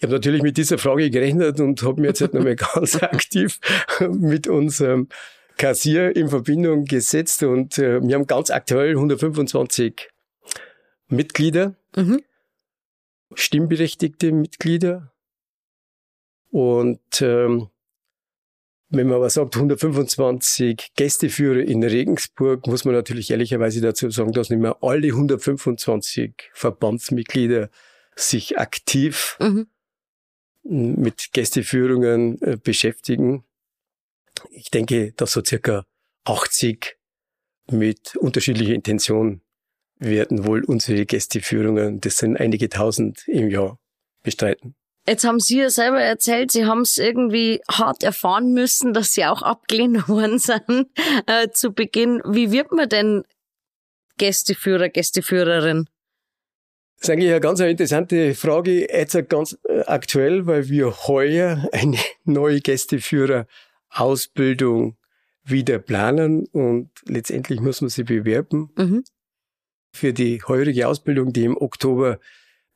Ich 0.00 0.04
habe 0.04 0.14
natürlich 0.14 0.42
mit 0.42 0.56
dieser 0.56 0.78
Frage 0.78 1.10
gerechnet 1.10 1.60
und 1.60 1.82
habe 1.82 2.00
mir 2.00 2.06
jetzt 2.08 2.22
halt 2.22 2.32
nochmal 2.32 2.56
ganz 2.74 3.02
aktiv 3.02 3.60
mit 4.08 4.48
unserem 4.48 5.08
Kassier 5.58 6.16
in 6.16 6.30
Verbindung 6.30 6.86
gesetzt 6.86 7.42
und 7.42 7.76
äh, 7.76 8.00
wir 8.02 8.14
haben 8.14 8.26
ganz 8.26 8.48
aktuell 8.48 8.92
125 8.92 10.08
Mitglieder, 11.08 11.74
mhm. 11.94 12.22
stimmberechtigte 13.34 14.32
Mitglieder 14.32 15.12
und 16.48 17.20
ähm, 17.20 17.68
wenn 18.88 19.06
man 19.06 19.16
aber 19.16 19.28
sagt 19.28 19.54
125 19.54 20.92
Gästeführer 20.96 21.60
in 21.60 21.84
Regensburg, 21.84 22.66
muss 22.66 22.86
man 22.86 22.94
natürlich 22.94 23.30
ehrlicherweise 23.30 23.82
dazu 23.82 24.08
sagen, 24.08 24.32
dass 24.32 24.48
nicht 24.48 24.60
mehr 24.60 24.78
alle 24.80 25.08
125 25.08 26.32
Verbandsmitglieder 26.54 27.68
sich 28.16 28.58
aktiv 28.58 29.36
mhm. 29.40 29.66
Mit 30.62 31.32
Gästeführungen 31.32 32.40
äh, 32.42 32.56
beschäftigen. 32.56 33.44
Ich 34.50 34.70
denke, 34.70 35.12
dass 35.12 35.32
so 35.32 35.42
circa 35.44 35.86
80 36.24 36.96
mit 37.70 38.16
unterschiedlicher 38.16 38.74
Intention 38.74 39.42
werden 39.98 40.46
wohl 40.46 40.64
unsere 40.64 41.04
Gästeführungen, 41.04 42.00
das 42.00 42.18
sind 42.18 42.36
einige 42.36 42.68
tausend 42.68 43.26
im 43.28 43.50
Jahr, 43.50 43.78
bestreiten. 44.22 44.74
Jetzt 45.06 45.24
haben 45.24 45.40
Sie 45.40 45.58
ja 45.58 45.70
selber 45.70 46.00
erzählt, 46.00 46.52
Sie 46.52 46.66
haben 46.66 46.82
es 46.82 46.98
irgendwie 46.98 47.60
hart 47.70 48.02
erfahren 48.02 48.52
müssen, 48.52 48.92
dass 48.92 49.12
Sie 49.12 49.24
auch 49.24 49.42
abgelehnt 49.42 50.08
worden 50.08 50.38
sind 50.38 50.88
äh, 51.26 51.48
zu 51.50 51.72
Beginn. 51.72 52.22
Wie 52.24 52.50
wird 52.50 52.72
man 52.72 52.88
denn 52.88 53.24
Gästeführer, 54.18 54.88
Gästeführerin? 54.88 55.88
Das 57.00 57.08
ist 57.08 57.14
eigentlich 57.14 57.30
eine 57.30 57.40
ganz 57.40 57.58
interessante 57.60 58.34
Frage, 58.34 58.86
jetzt 58.92 59.16
ganz 59.30 59.58
äh, 59.66 59.80
aktuell, 59.86 60.46
weil 60.46 60.68
wir 60.68 61.06
heuer 61.06 61.66
eine 61.72 61.96
neue 62.24 62.60
Gästeführerausbildung 62.60 64.98
wieder 65.42 65.78
planen 65.78 66.44
und 66.52 66.90
letztendlich 67.06 67.60
muss 67.60 67.80
man 67.80 67.88
sie 67.88 68.04
bewerben 68.04 68.68
mhm. 68.76 69.02
für 69.94 70.12
die 70.12 70.42
heurige 70.42 70.88
Ausbildung, 70.88 71.32
die 71.32 71.44
im 71.44 71.56
Oktober 71.56 72.20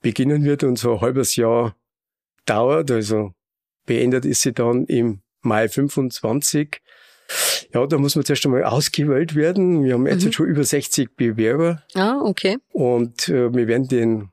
beginnen 0.01 0.43
wird 0.43 0.65
und 0.65 0.77
so 0.77 0.95
ein 0.95 1.03
halbes 1.03 1.37
Jahr 1.37 1.77
dauert. 2.47 2.91
Also 2.91 3.35
beendet 3.85 4.25
ist 4.25 4.41
sie 4.41 4.55
dann 4.55 4.87
im 4.87 5.21
Mai 5.43 5.69
25. 5.69 6.81
Ja, 7.75 7.87
da 7.89 7.99
muss 7.99 8.15
man 8.15 8.25
zuerst 8.25 8.47
einmal 8.47 8.63
ausgewählt 8.63 9.35
werden. 9.35 9.83
Wir 9.83 9.95
haben 9.95 10.07
jetzt 10.07 10.25
mhm. 10.25 10.33
schon 10.33 10.47
über 10.47 10.63
60 10.63 11.17
Bewerber. 11.17 11.83
Ah, 11.95 12.21
okay. 12.23 12.59
Und 12.71 13.29
äh, 13.29 13.53
wir 13.53 13.67
werden 13.67 13.89
den 13.89 14.31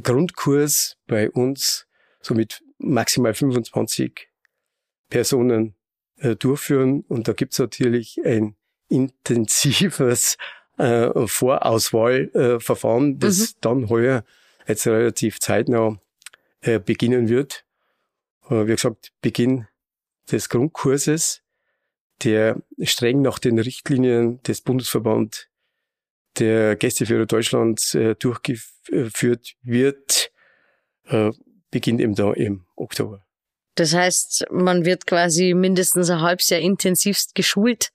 Grundkurs 0.00 0.98
bei 1.06 1.30
uns 1.30 1.86
so 2.20 2.34
mit 2.34 2.62
maximal 2.76 3.32
25 3.32 4.28
Personen 5.08 5.74
äh, 6.18 6.36
durchführen. 6.36 7.02
Und 7.08 7.28
da 7.28 7.32
gibt's 7.32 7.58
natürlich 7.58 8.20
ein 8.26 8.56
intensives 8.88 10.36
äh, 10.76 11.26
Vorauswahlverfahren, 11.26 13.18
das 13.18 13.38
mhm. 13.38 13.56
dann 13.62 13.88
heuer 13.88 14.22
jetzt 14.68 14.86
relativ 14.86 15.40
zeitnah 15.40 15.98
äh, 16.60 16.78
beginnen 16.78 17.30
wird. 17.30 17.64
Äh, 18.50 18.66
wie 18.66 18.72
gesagt, 18.72 19.12
Beginn 19.22 19.66
des 20.30 20.50
Grundkurses, 20.50 21.41
der 22.24 22.56
streng 22.82 23.22
nach 23.22 23.38
den 23.38 23.58
Richtlinien 23.58 24.42
des 24.42 24.60
Bundesverband 24.60 25.48
der 26.38 26.76
Gästeführer 26.76 27.26
Deutschlands 27.26 27.94
äh, 27.94 28.14
durchgeführt 28.14 29.54
wird, 29.62 30.30
äh, 31.04 31.30
beginnt 31.70 32.00
eben 32.00 32.14
da 32.14 32.32
im 32.32 32.64
Oktober. 32.76 33.24
Das 33.74 33.94
heißt, 33.94 34.46
man 34.50 34.84
wird 34.84 35.06
quasi 35.06 35.54
mindestens 35.54 36.10
ein 36.10 36.20
halbes 36.20 36.50
Jahr 36.50 36.60
intensivst 36.60 37.34
geschult 37.34 37.90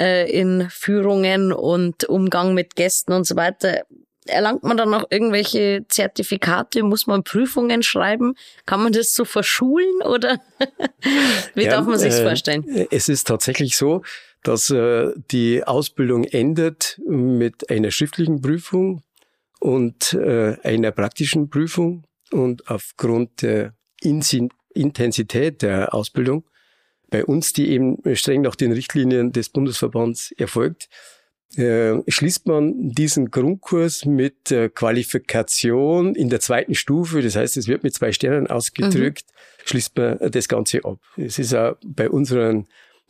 äh, 0.00 0.30
in 0.30 0.68
Führungen 0.70 1.52
und 1.52 2.04
Umgang 2.04 2.54
mit 2.54 2.76
Gästen 2.76 3.12
und 3.12 3.24
so 3.24 3.36
weiter 3.36 3.84
erlangt 4.28 4.62
man 4.62 4.76
dann 4.76 4.92
auch 4.94 5.04
irgendwelche 5.10 5.84
Zertifikate? 5.88 6.82
Muss 6.82 7.06
man 7.06 7.24
Prüfungen 7.24 7.82
schreiben? 7.82 8.34
Kann 8.66 8.82
man 8.82 8.92
das 8.92 9.14
so 9.14 9.24
verschulen 9.24 10.02
oder 10.04 10.40
wie 11.54 11.64
ja, 11.64 11.70
darf 11.70 11.86
man 11.86 11.98
sich 11.98 12.14
äh, 12.14 12.22
vorstellen? 12.22 12.64
Es 12.90 13.08
ist 13.08 13.26
tatsächlich 13.26 13.76
so, 13.76 14.02
dass 14.42 14.70
äh, 14.70 15.12
die 15.30 15.64
Ausbildung 15.64 16.24
endet 16.24 17.00
mit 17.06 17.70
einer 17.70 17.90
schriftlichen 17.90 18.40
Prüfung 18.40 19.02
und 19.60 20.12
äh, 20.14 20.56
einer 20.62 20.92
praktischen 20.92 21.50
Prüfung 21.50 22.04
und 22.30 22.68
aufgrund 22.68 23.42
der 23.42 23.74
Intensität 24.00 25.62
der 25.62 25.94
Ausbildung 25.94 26.44
bei 27.10 27.24
uns, 27.24 27.52
die 27.52 27.70
eben 27.70 27.98
streng 28.14 28.42
nach 28.42 28.54
den 28.54 28.72
Richtlinien 28.72 29.32
des 29.32 29.48
Bundesverbands 29.48 30.32
erfolgt, 30.32 30.88
äh, 31.56 32.02
schließt 32.06 32.46
man 32.46 32.90
diesen 32.90 33.30
Grundkurs 33.30 34.04
mit 34.04 34.50
äh, 34.50 34.68
Qualifikation 34.68 36.14
in 36.14 36.28
der 36.28 36.40
zweiten 36.40 36.74
Stufe, 36.74 37.22
das 37.22 37.36
heißt, 37.36 37.56
es 37.56 37.68
wird 37.68 37.84
mit 37.84 37.94
zwei 37.94 38.12
Sternen 38.12 38.46
ausgedrückt, 38.46 39.24
mhm. 39.28 39.68
schließt 39.68 39.96
man 39.96 40.18
das 40.30 40.48
Ganze 40.48 40.84
ab. 40.84 40.98
Es 41.16 41.38
ist 41.38 41.54
auch 41.54 41.76
bei 41.84 42.10
unseren 42.10 42.66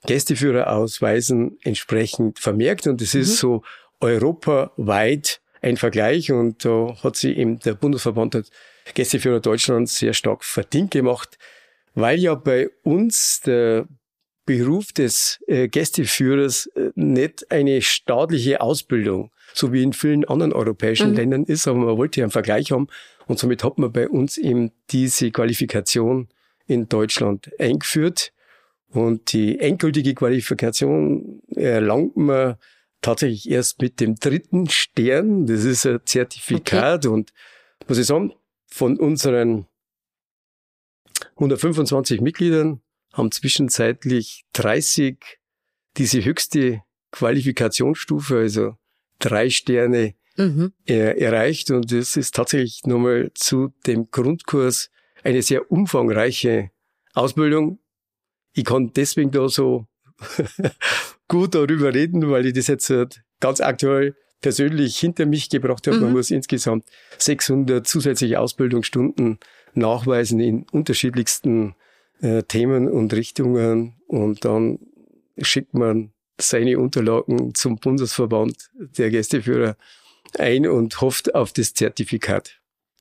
Gästeführerausweisen 0.07 1.59
entsprechend 1.63 2.39
vermerkt 2.39 2.87
und 2.87 3.03
es 3.03 3.15
ist 3.15 3.31
mhm. 3.31 3.35
so 3.35 3.63
europaweit 4.01 5.41
ein 5.61 5.77
Vergleich 5.77 6.31
und 6.31 6.65
da 6.65 6.95
hat 7.03 7.17
sich 7.17 7.37
eben 7.37 7.59
der 7.59 7.75
Bundesverband 7.75 8.35
der 8.35 8.45
Gästeführer 8.95 9.41
Deutschlands 9.41 9.99
sehr 9.99 10.15
stark 10.15 10.45
verdient 10.45 10.93
gemacht, 10.93 11.37
weil 11.95 12.21
ja 12.21 12.35
bei 12.35 12.71
uns 12.85 13.41
der 13.41 13.87
Beruf 14.49 14.95
des 14.95 15.41
äh, 15.47 15.69
Gästeführers 15.69 16.71
äh, 16.75 16.91
nicht 16.95 17.51
eine 17.51 17.83
staatliche 17.83 18.63
Ausbildung, 18.63 19.31
so 19.53 19.75
wie 19.75 19.83
in 19.83 19.93
vielen 19.93 20.25
anderen 20.25 20.55
europäischen 20.55 21.11
mhm. 21.11 21.17
Ländern 21.17 21.45
ist, 21.45 21.69
aber 21.69 21.79
man 21.81 21.99
wollte 21.99 22.21
ja 22.21 22.25
einen 22.25 22.31
Vergleich 22.31 22.73
haben 22.73 22.87
und 23.27 23.39
somit 23.39 23.63
hat 23.63 23.77
man 23.77 23.93
bei 23.93 24.09
uns 24.09 24.39
eben 24.39 24.71
diese 24.89 25.31
Qualifikation 25.33 26.29
in 26.67 26.89
Deutschland 26.89 27.51
eingeführt 27.59 28.33
und 28.89 29.35
die 29.35 29.59
endgültige 29.61 30.15
Qualifikation 30.15 31.43
erlangt 31.55 32.17
man 32.17 32.57
tatsächlich 33.03 33.51
erst 33.51 33.83
mit 33.83 34.01
dem 34.01 34.15
dritten 34.15 34.71
Stern. 34.71 35.45
Das 35.45 35.65
ist 35.65 35.85
ein 35.85 36.01
Zertifikat 36.07 37.05
okay. 37.05 37.15
und 37.15 37.35
muss 37.87 37.99
ich 37.99 38.07
sagen, 38.07 38.33
von 38.67 38.99
unseren 38.99 39.67
125 41.37 42.23
Mitgliedern 42.23 42.81
haben 43.19 43.33
zwischenzeitlich 43.33 44.45
30 44.55 45.19
diese 45.97 46.25
höchste 46.25 46.83
Qualifikationsstufe, 47.11 48.39
also 48.39 48.77
drei 49.19 49.51
Sterne 49.51 50.15
mhm. 50.37 50.73
er, 50.87 51.21
erreicht. 51.21 51.71
Und 51.71 51.93
das 51.93 52.17
ist 52.17 52.35
tatsächlich 52.35 52.83
nochmal 52.85 53.31
zu 53.35 53.75
dem 53.87 54.11
Grundkurs 54.11 54.91
eine 55.25 55.43
sehr 55.43 55.71
umfangreiche 55.71 56.71
Ausbildung. 57.15 57.81
Ich 58.53 58.65
kann 58.65 58.93
deswegen 58.95 59.31
da 59.31 59.49
so 59.49 59.87
gut 61.29 61.55
darüber 61.55 61.93
reden, 61.93 62.31
weil 62.31 62.47
ich 62.47 62.55
das 62.55 62.69
jetzt 62.69 62.93
ganz 63.41 63.61
aktuell 63.61 64.15
persönlich 64.41 64.97
hinter 64.99 65.27
mich 65.27 65.51
gebracht 65.51 65.87
habe. 65.87 65.97
Mhm. 65.97 66.03
Man 66.05 66.13
muss 66.13 66.31
insgesamt 66.31 66.85
600 67.19 67.87
zusätzliche 67.87 68.39
Ausbildungsstunden 68.39 69.39
nachweisen 69.75 70.41
in 70.41 70.63
unterschiedlichsten 70.71 71.75
äh, 72.21 72.43
Themen 72.43 72.89
und 72.89 73.13
Richtungen 73.13 73.95
und 74.07 74.45
dann 74.45 74.79
schickt 75.41 75.75
man 75.75 76.13
seine 76.41 76.79
Unterlagen 76.79 77.55
zum 77.55 77.77
Bundesverband 77.77 78.71
der 78.75 79.11
Gästeführer 79.11 79.77
ein 80.39 80.67
und 80.67 81.01
hofft 81.01 81.35
auf 81.35 81.53
das 81.53 81.75
Zertifikat. 81.75 82.59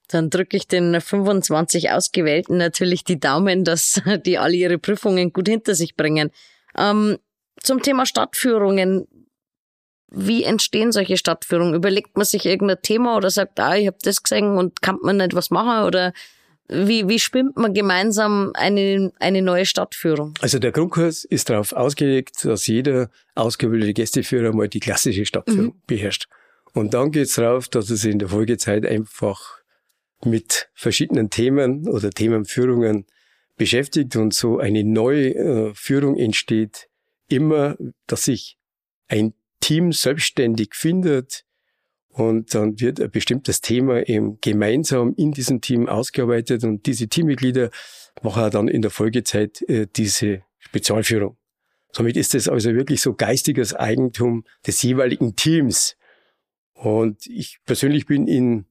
Dann 0.08 0.30
drücke 0.30 0.56
ich 0.56 0.68
den 0.68 1.00
25 1.00 1.92
Ausgewählten 1.92 2.58
natürlich 2.58 3.04
die 3.04 3.20
Daumen, 3.20 3.64
dass 3.64 4.02
die 4.26 4.38
alle 4.38 4.56
ihre 4.56 4.78
Prüfungen 4.78 5.34
gut 5.34 5.50
hinter 5.50 5.76
sich 5.76 5.96
bringen. 5.96 6.32
Ähm, 6.78 7.18
zum 7.62 7.82
Thema 7.82 8.06
Stadtführungen. 8.06 9.08
Wie 10.10 10.44
entstehen 10.44 10.94
solche 10.94 11.18
Stadtführungen? 11.18 11.76
Überlegt 11.76 12.16
man 12.16 12.26
sich 12.26 12.46
irgendein 12.46 12.82
Thema 12.82 13.18
oder 13.18 13.30
sagt, 13.30 13.60
ah, 13.60 13.76
ich 13.76 13.88
habe 13.88 13.98
das 14.02 14.24
gesehen 14.24 14.58
und 14.58 14.82
kann 14.82 14.98
man 15.02 15.18
nicht 15.18 15.34
was 15.34 15.50
machen? 15.50 15.86
Oder 15.86 16.14
wie, 16.70 17.08
wie 17.08 17.20
spinnt 17.20 17.56
man 17.56 17.74
gemeinsam 17.74 18.52
eine, 18.54 19.12
eine 19.20 19.42
neue 19.42 19.66
Stadtführung? 19.66 20.34
Also 20.42 20.60
der 20.60 20.72
Grundkurs 20.72 21.24
ist 21.24 21.50
darauf 21.50 21.74
ausgelegt, 21.74 22.44
dass 22.44 22.68
jeder 22.68 23.10
ausgebildete 23.36 23.94
Gästeführer 23.94 24.54
mal 24.54 24.68
die 24.68 24.80
klassische 24.80 25.26
Stadtführung 25.26 25.76
mhm. 25.76 25.82
beherrscht. 25.88 26.28
Und 26.74 26.94
dann 26.94 27.12
geht's 27.12 27.36
darauf, 27.36 27.70
dass 27.70 27.90
er 27.90 27.96
sich 27.96 28.12
in 28.12 28.20
der 28.20 28.30
Folgezeit 28.30 28.86
einfach 28.86 29.60
mit 30.24 30.70
verschiedenen 30.74 31.30
Themen 31.30 31.88
oder 31.88 32.10
Themenführungen 32.10 33.06
beschäftigt 33.56 34.16
und 34.16 34.34
so 34.34 34.60
eine 34.60 34.84
neue 34.84 35.36
äh, 35.36 35.74
Führung 35.74 36.18
entsteht. 36.18 36.90
Immer, 37.30 37.78
dass 38.08 38.26
sich 38.26 38.58
ein 39.08 39.34
Team 39.60 39.92
selbstständig 39.92 40.76
findet, 40.76 41.44
und 42.18 42.56
dann 42.56 42.80
wird 42.80 43.00
ein 43.00 43.12
bestimmtes 43.12 43.62
Thema 43.62 44.08
eben 44.10 44.40
gemeinsam 44.42 45.14
in 45.18 45.34
diesem 45.34 45.62
Team 45.62 45.88
ausgearbeitet 45.88 46.64
und 46.64 46.88
diese 46.88 47.08
Teammitglieder 47.08 47.70
machen 48.24 48.50
dann 48.50 48.68
in 48.68 48.82
der 48.82 48.90
Folgezeit 48.90 49.62
äh, 49.70 49.86
diese 49.96 50.42
Spezialführung. 50.58 51.38
Somit 51.92 52.18
ist 52.18 52.34
es 52.34 52.50
also 52.50 52.74
wirklich 52.74 53.02
so 53.02 53.14
geistiges 53.14 53.76
Eigentum 53.76 54.46
des 54.66 54.82
jeweiligen 54.82 55.36
Teams. 55.36 55.96
Und 56.74 57.28
ich 57.28 57.60
persönlich 57.66 58.08
bin 58.08 58.28
in 58.28 58.66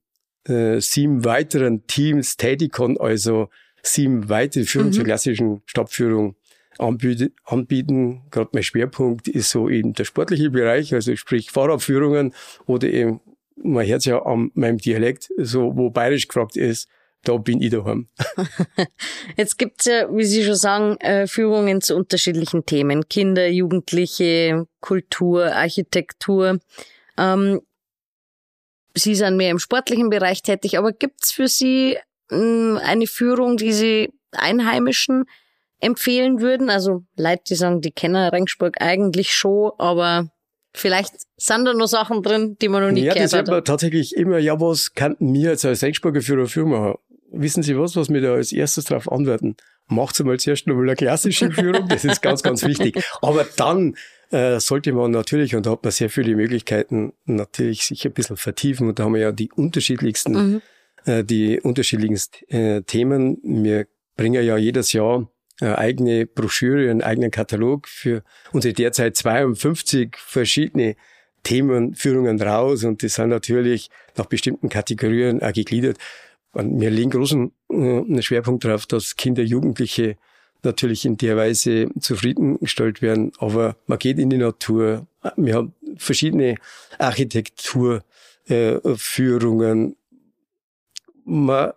äh, 0.49 0.81
sieben 0.81 1.25
weiteren 1.25 1.87
Teams 1.87 2.37
tätig, 2.37 2.73
kann 2.73 2.97
also 2.99 3.49
sieben 3.81 4.29
weitere 4.29 4.65
Führungen 4.65 4.91
mhm. 4.91 4.95
zur 4.95 5.05
klassischen 5.05 5.63
Stadtführung 5.67 6.35
anbieten. 6.79 7.33
anbieten. 7.45 8.23
Gerade 8.33 8.51
mein 8.53 8.65
Schwerpunkt 8.65 9.29
ist 9.29 9.51
so 9.51 9.69
eben 9.69 9.93
der 9.93 10.05
sportliche 10.05 10.51
Bereich, 10.51 10.93
also 10.93 11.15
sprich 11.15 11.53
Fahrradführungen 11.53 12.35
oder 12.67 12.89
eben 12.89 13.21
man 13.57 13.87
hört 13.87 14.05
ja 14.05 14.25
an 14.25 14.51
meinem 14.55 14.79
Dialekt, 14.79 15.31
so 15.37 15.77
wo 15.77 15.90
bayerisch 15.90 16.29
gefragt 16.29 16.57
ist, 16.57 16.88
da 17.25 17.37
bin 17.37 17.61
ich 17.61 17.71
daheim. 17.71 18.09
Jetzt 19.37 19.59
gibt's 19.59 19.87
ja, 19.87 20.14
wie 20.14 20.25
Sie 20.25 20.45
schon 20.45 20.55
sagen, 20.55 20.97
äh, 21.01 21.27
Führungen 21.27 21.81
zu 21.81 21.97
unterschiedlichen 21.97 22.64
Themen. 22.66 23.09
Kinder, 23.09 23.49
Jugendliche, 23.49 24.66
Kultur, 24.81 25.53
Architektur. 25.53 26.61
Ähm, 27.19 27.61
Sie 28.95 29.14
sind 29.14 29.37
mehr 29.37 29.51
im 29.51 29.59
sportlichen 29.59 30.09
Bereich 30.09 30.42
tätig, 30.42 30.79
aber 30.79 30.92
gibt's 30.92 31.33
für 31.33 31.49
Sie 31.49 31.99
ähm, 32.31 32.79
eine 32.83 33.07
Führung, 33.07 33.57
die 33.57 33.73
Sie 33.73 34.12
Einheimischen 34.31 35.25
empfehlen 35.81 36.40
würden? 36.40 36.71
Also 36.71 37.05
Leute, 37.16 37.42
die 37.49 37.55
sagen, 37.57 37.81
die 37.81 37.92
kennen 37.92 38.16
Rengsburg 38.16 38.81
eigentlich 38.81 39.33
schon, 39.35 39.73
aber 39.79 40.31
Vielleicht 40.77 41.15
sind 41.39 41.65
da 41.65 41.73
noch 41.73 41.87
Sachen 41.87 42.23
drin, 42.23 42.59
die 42.61 42.69
man 42.69 42.83
noch 42.83 42.93
nie 42.93 43.05
ja, 43.05 43.15
gehört 43.15 43.33
hat. 43.33 43.49
Ja, 43.49 43.55
das 43.55 43.65
tatsächlich 43.65 44.15
immer, 44.15 44.39
ja, 44.39 44.61
was 44.61 44.93
kannten 44.93 45.33
wir 45.33 45.51
jetzt 45.51 45.65
als 45.65 45.83
Reichsburger 45.83 46.21
für 46.21 46.35
eine 46.35 46.49
Firma? 46.49 46.99
Wissen 47.33 47.62
Sie 47.62 47.79
was, 47.79 47.97
was 47.97 48.11
wir 48.11 48.21
da 48.21 48.35
als 48.35 48.53
erstes 48.53 48.85
drauf 48.85 49.11
antworten? 49.11 49.57
Macht 49.89 50.23
mal 50.23 50.39
zuerst 50.39 50.67
noch 50.67 50.75
mal 50.75 50.83
eine 50.83 50.95
klassische 50.95 51.51
Führung, 51.51 51.89
das 51.89 52.05
ist 52.05 52.21
ganz, 52.21 52.43
ganz 52.43 52.62
wichtig. 52.62 53.03
Aber 53.23 53.47
dann 53.57 53.97
äh, 54.31 54.61
sollte 54.61 54.93
man 54.93 55.12
natürlich, 55.12 55.55
und 55.55 55.65
da 55.65 55.71
hat 55.71 55.83
man 55.83 55.93
sehr 55.93 56.11
viele 56.11 56.37
Möglichkeiten, 56.37 57.15
natürlich 57.25 57.87
sich 57.87 58.05
ein 58.05 58.12
bisschen 58.12 58.37
vertiefen. 58.37 58.89
Und 58.89 58.99
da 58.99 59.05
haben 59.05 59.15
wir 59.15 59.21
ja 59.23 59.33
die 59.33 59.51
unterschiedlichsten, 59.51 60.33
mhm. 60.33 60.62
äh, 61.07 61.25
die 61.25 61.59
unterschiedlichsten 61.59 62.55
äh, 62.55 62.83
Themen. 62.83 63.39
Wir 63.43 63.87
bringen 64.15 64.45
ja 64.45 64.59
jedes 64.59 64.93
Jahr 64.93 65.27
eigene 65.61 66.27
Broschüre, 66.27 66.90
einen 66.90 67.03
eigenen 67.03 67.31
Katalog 67.31 67.88
für 67.88 68.23
unsere 68.53 68.75
derzeit 68.75 69.16
52 69.16 70.16
verschiedene 70.19 70.97
Themenführungen 71.42 72.42
raus 72.42 72.85
und 72.85 73.03
die 73.03 73.09
sind 73.09 73.29
natürlich 73.29 73.90
nach 74.16 74.27
bestimmten 74.27 74.69
Kategorien 74.69 75.42
auch 75.42 75.53
gegliedert. 75.53 75.99
Und 76.53 76.81
wir 76.81 76.90
legen 76.90 77.11
großen 77.11 77.53
äh, 77.71 78.23
Schwerpunkt 78.23 78.64
darauf, 78.64 78.87
dass 78.87 79.16
Kinder, 79.16 79.42
Jugendliche 79.42 80.16
natürlich 80.62 81.05
in 81.05 81.16
der 81.16 81.37
Weise 81.37 81.88
zufriedengestellt 82.01 83.03
werden, 83.03 83.33
aber 83.38 83.77
man 83.87 83.99
geht 83.99 84.19
in 84.19 84.31
die 84.31 84.38
Natur. 84.38 85.07
Wir 85.37 85.55
haben 85.55 85.75
verschiedene 85.97 86.57
Architekturführungen. 86.99 89.92
Äh, 89.92 89.97
man 91.25 91.73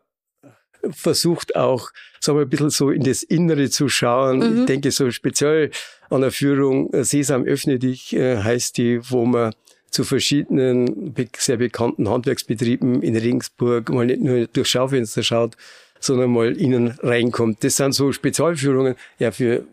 versucht 0.92 1.56
auch, 1.56 1.89
sagen 2.20 2.38
wir, 2.38 2.46
ein 2.46 2.50
bisschen 2.50 2.70
so 2.70 2.89
in 2.89 3.04
das 3.04 3.24
Innere 3.24 3.70
zu 3.70 3.89
schauen. 3.89 4.39
Mhm. 4.39 4.60
Ich 4.60 4.65
denke 4.65 4.92
so 4.92 5.12
speziell 5.12 5.72
an 6.10 6.22
der 6.22 6.32
Führung 6.32 6.94
äh, 6.94 7.04
Sesam 7.04 7.44
öffne 7.44 7.80
dich 7.80 8.15
äh, 8.15 8.38
heißt 8.38 8.78
die, 8.78 9.00
wo 9.10 9.26
man 9.26 9.54
zu 9.92 10.04
verschiedenen 10.04 11.15
sehr 11.38 11.58
bekannten 11.58 12.10
Handwerksbetrieben 12.10 13.02
in 13.02 13.15
Regensburg 13.15 13.89
mal 13.89 14.06
nicht 14.06 14.22
nur 14.22 14.48
durch 14.48 14.68
Schaufenster 14.68 15.24
schaut, 15.24 15.56
sondern 16.00 16.32
mal 16.32 16.56
innen 16.56 16.98
reinkommt. 17.02 17.63
Das 17.63 17.78
sind 17.78 17.94
so 17.94 18.12
Spezialführungen, 18.12 18.96
ja, 19.18 19.32
für, 19.32 19.65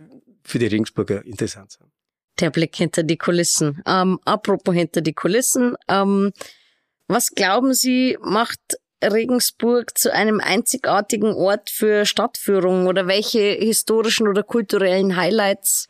für 0.42 0.59
die 0.59 0.66
Regensburger 0.66 1.25
interessant 1.25 1.73
sind. 1.73 1.87
Der 2.40 2.51
Blick 2.51 2.77
hinter 2.77 3.03
die 3.03 3.16
Kulissen. 3.16 3.83
Ähm, 3.87 4.19
apropos 4.25 4.75
hinter 4.75 5.01
die 5.01 5.14
Kulissen, 5.14 5.75
ähm, 5.88 6.33
was 7.09 7.31
glauben 7.31 7.73
Sie, 7.73 8.19
macht 8.21 8.61
Regensburg 9.12 9.97
zu 9.97 10.12
einem 10.12 10.40
einzigartigen 10.40 11.33
Ort 11.33 11.71
für 11.71 12.07
Stadtführung 12.07 12.87
oder 12.87 13.07
welche 13.07 13.40
historischen 13.40 14.29
oder 14.29 14.42
kulturellen 14.42 15.16
Highlights 15.16 15.88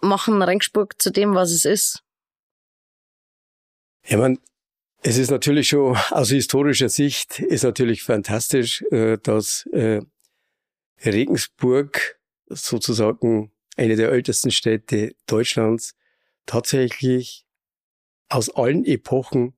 machen 0.00 0.42
Regensburg 0.42 1.00
zu 1.00 1.10
dem, 1.10 1.34
was 1.34 1.50
es 1.52 1.64
ist? 1.64 2.02
Ja, 4.06 4.18
man, 4.18 4.38
es 5.02 5.16
ist 5.16 5.30
natürlich 5.30 5.68
schon 5.68 5.96
aus 6.10 6.30
historischer 6.30 6.88
Sicht 6.88 7.38
ist 7.40 7.62
natürlich 7.62 8.02
fantastisch, 8.02 8.82
äh, 8.90 9.18
dass 9.18 9.66
äh, 9.72 10.00
Regensburg 11.04 12.20
sozusagen 12.48 13.52
eine 13.76 13.96
der 13.96 14.10
ältesten 14.10 14.50
Städte 14.50 15.14
Deutschlands 15.26 15.94
tatsächlich 16.46 17.46
aus 18.28 18.50
allen 18.50 18.84
Epochen 18.84 19.54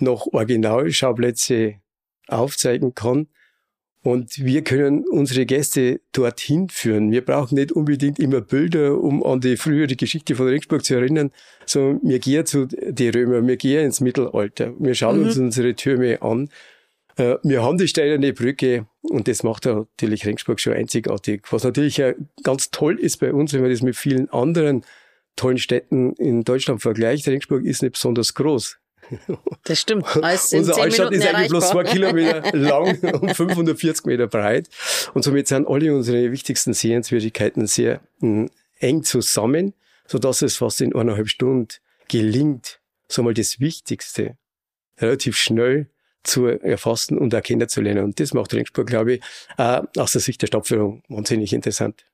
noch 0.00 0.26
Originalschauplätze 0.26 1.80
aufzeigen 2.28 2.94
kann. 2.94 3.28
Und 4.02 4.44
wir 4.44 4.62
können 4.62 5.04
unsere 5.04 5.46
Gäste 5.46 6.00
dorthin 6.12 6.68
führen. 6.68 7.10
Wir 7.10 7.24
brauchen 7.24 7.56
nicht 7.56 7.72
unbedingt 7.72 8.20
immer 8.20 8.40
Bilder, 8.40 9.00
um 9.00 9.24
an 9.24 9.40
die 9.40 9.56
frühere 9.56 9.96
Geschichte 9.96 10.36
von 10.36 10.46
Regensburg 10.46 10.84
zu 10.84 10.94
erinnern, 10.94 11.32
sondern 11.64 12.08
wir 12.08 12.20
gehen 12.20 12.46
zu 12.46 12.66
den 12.66 13.12
Römer, 13.12 13.44
wir 13.44 13.56
gehen 13.56 13.86
ins 13.86 14.00
Mittelalter, 14.00 14.74
wir 14.78 14.94
schauen 14.94 15.18
mhm. 15.18 15.26
uns 15.26 15.38
unsere 15.38 15.74
Türme 15.74 16.22
an. 16.22 16.50
Äh, 17.16 17.34
wir 17.42 17.64
haben 17.64 17.78
die 17.78 17.88
steinerne 17.88 18.32
Brücke 18.32 18.86
und 19.02 19.26
das 19.26 19.42
macht 19.42 19.64
natürlich 19.64 20.24
Regensburg 20.24 20.60
schon 20.60 20.74
einzigartig. 20.74 21.42
Was 21.50 21.64
natürlich 21.64 22.00
ganz 22.44 22.70
toll 22.70 23.00
ist 23.00 23.16
bei 23.16 23.32
uns, 23.32 23.54
wenn 23.54 23.62
man 23.62 23.70
das 23.70 23.82
mit 23.82 23.96
vielen 23.96 24.30
anderen 24.30 24.84
tollen 25.34 25.58
Städten 25.58 26.12
in 26.14 26.44
Deutschland 26.44 26.80
vergleicht. 26.80 27.26
Regensburg 27.26 27.64
ist 27.64 27.82
nicht 27.82 27.92
besonders 27.92 28.34
groß. 28.34 28.78
Das 29.64 29.80
stimmt. 29.80 30.04
Unser 30.14 30.76
Altstadt 30.78 31.12
ist 31.12 31.26
eigentlich 31.26 31.48
bloß 31.48 31.70
zwei 31.70 31.84
Kilometer 31.84 32.52
lang 32.56 32.98
und 33.00 33.34
540 33.34 34.06
Meter 34.06 34.26
breit. 34.26 34.68
Und 35.14 35.22
somit 35.22 35.48
sind 35.48 35.66
alle 35.66 35.94
unsere 35.94 36.30
wichtigsten 36.30 36.72
Sehenswürdigkeiten 36.72 37.66
sehr 37.66 38.00
hm, 38.20 38.50
eng 38.78 39.02
zusammen, 39.02 39.74
sodass 40.06 40.42
es 40.42 40.56
fast 40.56 40.80
in 40.80 40.94
eineinhalb 40.94 41.28
Stunden 41.28 41.68
gelingt, 42.08 42.80
so 43.08 43.22
mal 43.22 43.34
das 43.34 43.60
Wichtigste 43.60 44.36
relativ 45.00 45.36
schnell 45.36 45.90
zu 46.22 46.46
erfassen 46.46 47.18
und 47.18 47.32
erkennen 47.32 47.68
zu 47.68 47.80
lernen. 47.80 48.04
Und 48.04 48.20
das 48.20 48.34
macht 48.34 48.52
Regensburg, 48.52 48.86
glaube 48.86 49.14
ich, 49.14 49.22
aus 49.56 50.12
der 50.12 50.20
Sicht 50.20 50.42
der 50.42 50.48
Stadtführung 50.48 51.02
wahnsinnig 51.08 51.52
interessant. 51.52 52.04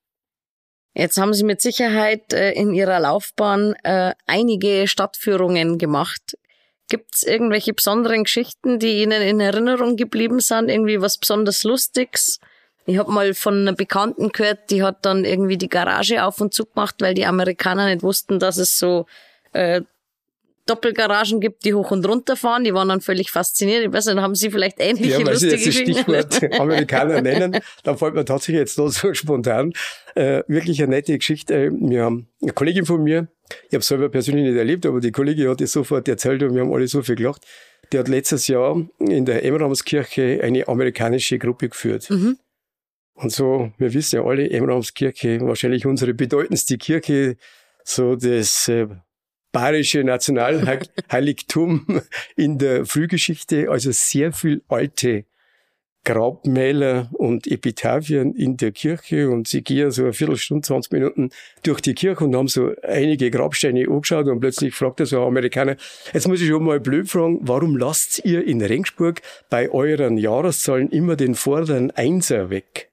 Jetzt 0.95 1.17
haben 1.17 1.33
Sie 1.33 1.45
mit 1.45 1.63
Sicherheit 1.63 2.35
äh, 2.35 2.53
in 2.53 2.75
Ihrer 2.75 3.01
Laufbahn 3.01 3.75
äh, 3.83 4.13
einige 4.27 4.87
Stadtführungen 4.87 5.79
gemacht. 5.79 6.37
Gibt 6.93 7.15
es 7.15 7.23
irgendwelche 7.23 7.73
besonderen 7.73 8.25
Geschichten, 8.25 8.79
die 8.79 9.01
Ihnen 9.01 9.23
in 9.23 9.41
Erinnerung 9.41 9.97
geblieben 9.97 10.41
sind? 10.41 10.69
Irgendwie 10.69 11.01
was 11.01 11.17
besonders 11.17 11.65
Lustiges? 11.65 12.39
Ich 12.85 12.99
habe 12.99 13.11
mal 13.11 13.33
von 13.33 13.63
einer 13.63 13.73
Bekannten 13.73 14.29
gehört, 14.29 14.71
die 14.71 14.83
hat 14.83 15.07
dann 15.07 15.25
irgendwie 15.25 15.57
die 15.57 15.71
Garage 15.71 16.23
auf 16.23 16.43
und 16.43 16.53
zu 16.53 16.67
gemacht, 16.67 16.97
weil 16.99 17.15
die 17.15 17.25
Amerikaner 17.25 17.87
nicht 17.87 18.03
wussten, 18.03 18.39
dass 18.39 18.59
es 18.59 18.79
so 18.79 19.07
äh, 19.55 19.81
Doppelgaragen 20.67 21.41
gibt, 21.41 21.65
die 21.65 21.73
hoch 21.73 21.93
und 21.93 22.07
runter 22.07 22.37
fahren. 22.37 22.63
Die 22.63 22.75
waren 22.75 22.91
dann 22.91 23.01
völlig 23.01 23.31
fasziniert. 23.31 23.87
Ich 23.87 23.91
weiß 23.91 24.09
nicht, 24.09 24.19
haben 24.19 24.35
Sie 24.35 24.51
vielleicht 24.51 24.79
ähnliche 24.79 25.13
ja, 25.13 25.31
lustige 25.31 25.55
jetzt 25.55 25.67
das 25.67 25.75
Stichwort 25.75 26.61
Amerikaner 26.61 27.23
nennen, 27.23 27.59
dann 27.85 27.97
fällt 27.97 28.13
mir 28.13 28.27
tatsächlich 28.27 28.59
jetzt 28.59 28.79
da 28.79 28.87
so 28.91 29.15
spontan 29.15 29.73
äh, 30.15 30.43
wirklich 30.47 30.83
eine 30.83 30.97
nette 30.97 31.17
Geschichte. 31.17 31.73
Wir 31.73 32.05
haben 32.05 32.29
eine 32.43 32.53
Kollegin 32.53 32.85
von 32.85 33.03
mir, 33.03 33.29
ich 33.69 33.75
habe 33.75 33.85
selber 33.85 34.09
persönlich 34.09 34.45
nicht 34.45 34.57
erlebt, 34.57 34.87
aber 34.87 35.01
die 35.01 35.13
Kollegin 35.13 35.49
hat 35.49 35.61
es 35.61 35.73
sofort 35.73 36.09
erzählt 36.09 36.43
und 36.43 36.55
wir 36.55 36.63
haben 36.63 36.73
alle 36.73 36.89
so 36.89 37.03
viel 37.03 37.15
gelacht. 37.15 37.47
Die 37.93 37.99
hat 37.99 38.09
letztes 38.09 38.49
Jahr 38.49 38.81
in 38.99 39.25
der 39.25 39.45
Emramskirche 39.45 40.41
eine 40.43 40.67
amerikanische 40.69 41.39
Gruppe 41.39 41.69
geführt. 41.69 42.09
Mhm. 42.11 42.39
Und 43.15 43.31
so, 43.31 43.73
wir 43.79 43.93
wissen 43.93 44.17
ja 44.17 44.25
alle, 44.25 44.51
Emramskirche, 44.51 45.41
wahrscheinlich 45.43 45.87
unsere 45.87 46.15
bedeutendste 46.15 46.79
Kirche, 46.79 47.37
so 47.85 48.17
das 48.17 48.69
äh, 48.69 48.89
bayerische 49.53 50.03
Nationalheiligtum 50.03 52.03
in 52.37 52.59
der 52.59 52.87
Frühgeschichte, 52.87 53.71
also 53.71 53.93
sehr 53.93 54.33
viel 54.33 54.63
alte 54.69 55.27
Grabmäler 56.05 57.09
und 57.13 57.47
Epitaphien 57.47 58.35
in 58.35 58.57
der 58.57 58.73
Kirche 58.73 59.31
und 59.31 59.47
sie 59.47 59.63
gehen 59.63 59.91
so 59.91 60.03
eine 60.03 60.13
Viertelstunde, 60.13 60.67
20 60.67 60.93
Minuten 60.93 61.31
durch 61.63 61.81
die 61.81 61.95
Kirche 61.95 62.25
und 62.25 62.35
haben 62.35 62.49
so 62.49 62.73
einige 62.83 63.31
Grabsteine 63.31 63.87
angeschaut 63.89 64.27
und 64.27 64.41
plötzlich 64.41 64.75
fragt 64.75 65.01
er 65.01 65.07
so 65.07 65.21
ein 65.21 65.29
Amerikaner, 65.29 65.77
jetzt 66.13 66.27
muss 66.27 66.41
ich 66.41 66.49
schon 66.49 66.65
mal 66.65 66.81
blöd 66.81 67.09
fragen, 67.09 67.39
warum 67.43 67.77
lasst 67.77 68.25
ihr 68.25 68.45
in 68.45 68.61
Regensburg 68.61 69.23
bei 69.49 69.71
euren 69.71 70.19
Jahreszahlen 70.19 70.91
immer 70.91 71.15
den 71.15 71.35
vorderen 71.35 71.91
Einser 71.93 72.51
weg? 72.51 72.91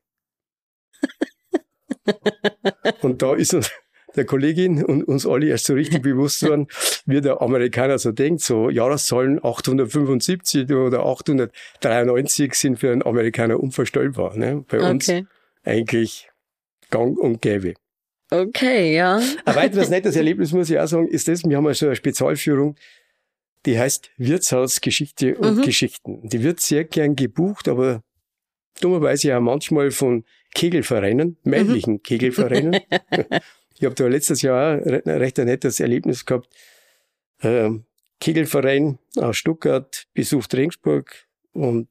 und 3.02 3.22
da 3.22 3.34
ist 3.36 3.54
uns 3.54 3.72
der 4.16 4.26
Kollegin 4.26 4.84
und 4.84 5.04
uns 5.04 5.26
alle 5.26 5.48
erst 5.48 5.66
so 5.66 5.74
richtig 5.74 6.02
bewusst 6.04 6.48
worden, 6.48 6.68
wie 7.06 7.22
der 7.22 7.42
Amerikaner 7.42 8.00
so 8.00 8.12
denkt. 8.12 8.42
So 8.42 8.70
Jahreszahlen 8.70 9.44
875 9.44 10.72
oder 10.72 11.06
893 11.06 12.54
sind 12.54 12.80
für 12.80 12.92
einen 12.92 13.04
Amerikaner 13.04 13.60
unvorstellbar. 13.60 14.36
Ne? 14.36 14.64
Bei 14.68 14.78
okay. 14.80 14.90
uns 14.90 15.12
eigentlich 15.64 16.30
gang 16.90 17.18
und 17.18 17.42
gäbe. 17.42 17.74
Okay, 18.32 18.96
ja. 18.96 19.20
Ein 19.46 19.56
weiteres 19.56 19.90
nettes 19.90 20.16
Erlebnis, 20.16 20.52
muss 20.52 20.70
ich 20.70 20.80
auch 20.80 20.88
sagen, 20.88 21.08
ist 21.08 21.28
das, 21.28 21.44
wir 21.44 21.58
haben 21.58 21.66
also 21.66 21.88
eine 21.88 21.96
Spezialführung, 21.96 22.76
die 23.66 23.80
heißt 23.80 24.12
Wirtshausgeschichte 24.18 25.36
und 25.36 25.58
mhm. 25.58 25.62
Geschichten. 25.64 26.30
Die 26.30 26.44
wird 26.44 26.60
sehr 26.60 26.84
gern 26.84 27.16
gebucht, 27.16 27.68
aber 27.68 28.02
dummerweise 28.82 29.36
auch 29.36 29.42
manchmal 29.42 29.90
von 29.92 30.26
Kegelvereinen, 30.54 31.38
männlichen 31.44 31.94
mhm. 31.94 32.04
Kegelvereinen. 32.04 32.80
Ich 33.80 33.86
habe 33.86 33.96
da 33.96 34.08
letztes 34.08 34.42
Jahr 34.42 34.74
ein 34.74 35.10
recht 35.10 35.40
ein 35.40 35.46
nettes 35.46 35.80
Erlebnis 35.80 36.26
gehabt. 36.26 36.50
Ähm, 37.42 37.86
Kegelverein 38.20 39.00
aus 39.16 39.38
Stuttgart 39.38 40.06
besucht 40.14 40.54
Regensburg 40.54 41.28
und 41.54 41.88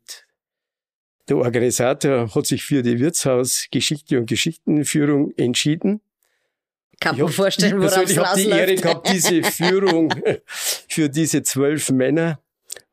der 1.31 1.38
Organisator 1.38 2.35
hat 2.35 2.46
sich 2.46 2.62
für 2.62 2.83
die 2.83 2.98
Wirtshaus 2.98 3.68
Geschichte 3.70 4.18
und 4.18 4.27
Geschichtenführung 4.27 5.33
entschieden. 5.38 6.03
Kann 7.01 7.16
man 7.16 7.29
vorstellen, 7.29 7.81
worauf 7.81 8.05
es 8.05 8.11
Ich 8.11 8.18
habe 8.18 8.38
die 8.38 8.48
Ehre 8.48 8.74
gehabt, 8.74 9.11
diese 9.11 9.42
Führung 9.51 10.12
für 10.46 11.09
diese 11.09 11.42
zwölf 11.42 11.90
Männer, 11.90 12.38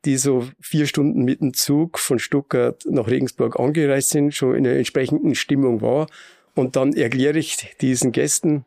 die 0.06 0.16
so 0.16 0.48
vier 0.62 0.88
Stunden 0.88 1.24
mit 1.24 1.42
dem 1.42 1.54
Zug 1.54 2.00
von 2.00 2.18
Stuttgart 2.18 2.82
nach 2.86 3.08
Regensburg 3.08 3.60
angereist 3.60 4.12
sind, 4.12 4.34
schon 4.34 4.56
in 4.56 4.66
einer 4.66 4.78
entsprechenden 4.78 5.36
Stimmung 5.36 5.82
war. 5.82 6.08
Und 6.54 6.78
dann 6.78 6.94
erkläre 6.94 7.38
ich 7.38 7.76
diesen 7.82 8.14
Gästen, 8.14 8.64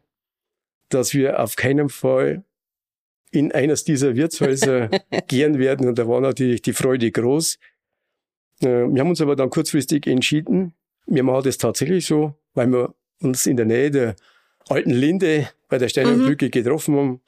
dass 0.89 1.15
wir 1.15 1.41
auf 1.41 1.57
keinen 1.57 1.89
Fall 1.89 2.45
in 3.31 3.53
eines 3.53 3.85
dieser 3.85 4.17
Wirtshäuser 4.17 4.89
gehen 5.29 5.59
werden. 5.59 5.89
Und 5.89 5.99
da 5.99 6.09
war 6.09 6.21
natürlich 6.21 6.63
die 6.63 6.73
Freude 6.73 7.11
groß. 7.11 7.59
Äh, 8.61 8.67
wir 8.67 9.01
haben 9.01 9.11
uns 9.11 9.21
aber 9.21 9.37
dann 9.37 9.51
kurzfristig 9.51 10.07
entschieden, 10.07 10.75
wir 11.07 11.23
machen 11.23 11.45
das 11.45 11.59
tatsächlich 11.59 12.07
so, 12.07 12.35
weil 12.55 12.69
wir 12.69 12.95
uns 13.21 13.47
in 13.47 13.57
der 13.57 13.67
Nähe 13.67 13.91
der 13.91 14.17
alten 14.69 14.91
Linde 14.91 15.49
bei 15.69 15.79
der 15.79 15.89
Steinenbrücke 15.89 16.47
mhm. 16.47 16.51
getroffen 16.51 16.97
haben, 16.97 17.21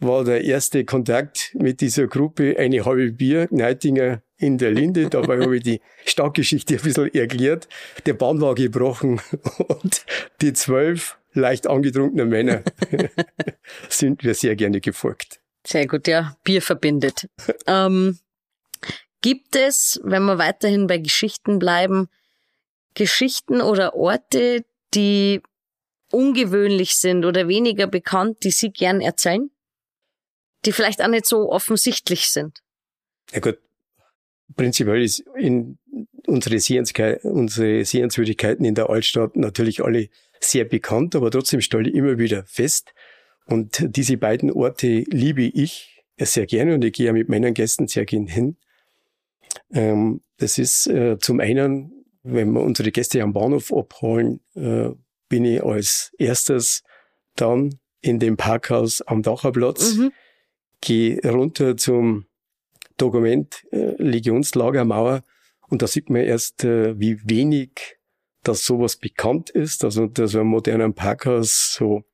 war 0.00 0.24
der 0.24 0.44
erste 0.44 0.84
Kontakt 0.84 1.54
mit 1.58 1.80
dieser 1.80 2.06
Gruppe 2.06 2.56
eine 2.58 2.84
halbe 2.84 3.12
Bier, 3.12 3.48
Neitinger 3.50 4.22
in 4.36 4.58
der 4.58 4.72
Linde. 4.72 5.08
Dabei 5.08 5.40
habe 5.40 5.56
ich 5.56 5.62
die 5.62 5.80
Stadtgeschichte 6.04 6.74
ein 6.74 6.82
bisschen 6.82 7.14
erklärt. 7.14 7.68
Der 8.06 8.14
Bahn 8.14 8.40
war 8.40 8.54
gebrochen 8.54 9.20
und 9.68 10.04
die 10.42 10.52
zwölf 10.52 11.16
leicht 11.34 11.66
angetrunkene 11.66 12.24
Männer 12.24 12.62
sind 13.88 14.24
wir 14.24 14.34
sehr 14.34 14.56
gerne 14.56 14.80
gefolgt. 14.80 15.40
Sehr 15.66 15.86
gut, 15.86 16.06
ja, 16.06 16.36
Bier 16.44 16.62
verbindet. 16.62 17.28
ähm, 17.66 18.18
gibt 19.20 19.56
es, 19.56 20.00
wenn 20.04 20.24
wir 20.24 20.38
weiterhin 20.38 20.86
bei 20.86 20.98
Geschichten 20.98 21.58
bleiben, 21.58 22.08
Geschichten 22.94 23.60
oder 23.60 23.94
Orte, 23.94 24.64
die 24.94 25.42
ungewöhnlich 26.12 26.94
sind 26.96 27.24
oder 27.24 27.48
weniger 27.48 27.86
bekannt, 27.86 28.44
die 28.44 28.50
Sie 28.50 28.70
gern 28.70 29.00
erzählen? 29.00 29.50
Die 30.64 30.72
vielleicht 30.72 31.02
auch 31.02 31.08
nicht 31.08 31.26
so 31.26 31.50
offensichtlich 31.50 32.28
sind? 32.28 32.62
Ja 33.32 33.40
gut, 33.40 33.58
prinzipiell 34.54 35.02
ist 35.02 35.24
in 35.36 35.78
unsere, 36.26 37.18
unsere 37.22 37.84
Sehenswürdigkeiten 37.84 38.64
in 38.64 38.74
der 38.74 38.90
Altstadt 38.90 39.36
natürlich 39.36 39.82
alle 39.82 40.08
sehr 40.40 40.64
bekannt, 40.64 41.14
aber 41.14 41.30
trotzdem 41.30 41.60
stelle 41.60 41.88
ich 41.88 41.94
immer 41.94 42.18
wieder 42.18 42.44
fest. 42.46 42.92
Und 43.46 43.84
diese 43.96 44.16
beiden 44.16 44.50
Orte 44.50 45.04
liebe 45.08 45.42
ich 45.42 46.02
sehr 46.18 46.46
gerne 46.46 46.74
und 46.74 46.84
ich 46.84 46.92
gehe 46.92 47.12
mit 47.12 47.28
meinen 47.28 47.54
Gästen 47.54 47.88
sehr 47.88 48.04
gerne 48.04 48.30
hin. 48.30 48.56
Ähm, 49.72 50.20
das 50.38 50.58
ist 50.58 50.86
äh, 50.86 51.18
zum 51.18 51.40
einen, 51.40 52.04
wenn 52.22 52.52
wir 52.52 52.60
unsere 52.60 52.90
Gäste 52.90 53.22
am 53.22 53.32
Bahnhof 53.32 53.72
abholen, 53.72 54.40
äh, 54.54 54.90
bin 55.28 55.44
ich 55.44 55.62
als 55.62 56.12
erstes 56.18 56.82
dann 57.36 57.78
in 58.00 58.18
dem 58.18 58.36
Parkhaus 58.36 59.02
am 59.02 59.22
Dacherplatz, 59.22 59.94
mhm. 59.94 60.12
gehe 60.80 61.20
runter 61.24 61.76
zum 61.76 62.26
Dokument 62.96 63.64
äh, 63.72 63.94
Legionslagermauer 63.98 65.22
und 65.74 65.82
da 65.82 65.88
sieht 65.88 66.08
man 66.08 66.22
erst, 66.22 66.62
äh, 66.62 66.98
wie 66.98 67.18
wenig 67.28 67.98
dass 68.44 68.64
sowas 68.64 68.96
bekannt 68.96 69.50
ist, 69.50 69.84
also 69.84 70.06
dass 70.06 70.32
so 70.32 70.40
ein 70.40 70.46
moderner 70.46 70.92
Parkhaus 70.92 71.74
so 71.74 72.04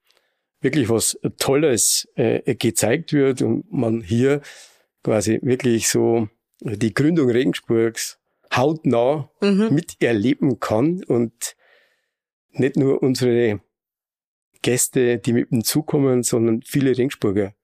wirklich 0.60 0.88
was 0.88 1.18
Tolles 1.38 2.08
äh, 2.14 2.54
gezeigt 2.54 3.12
wird 3.12 3.42
und 3.42 3.70
man 3.70 4.00
hier 4.00 4.40
quasi 5.02 5.40
wirklich 5.42 5.88
so 5.88 6.28
die 6.60 6.94
Gründung 6.94 7.30
Regensburgs 7.30 8.18
hautnah 8.54 9.30
mhm. 9.42 9.74
miterleben 9.74 10.60
kann 10.60 11.04
und 11.04 11.56
nicht 12.52 12.76
nur 12.76 13.02
unsere 13.02 13.60
Gäste, 14.62 15.18
die 15.18 15.32
mit 15.32 15.50
dem 15.50 15.64
Zug 15.64 15.86
kommen, 15.86 16.22
sondern 16.22 16.62
viele 16.62 16.96
Regensburger 16.96 17.54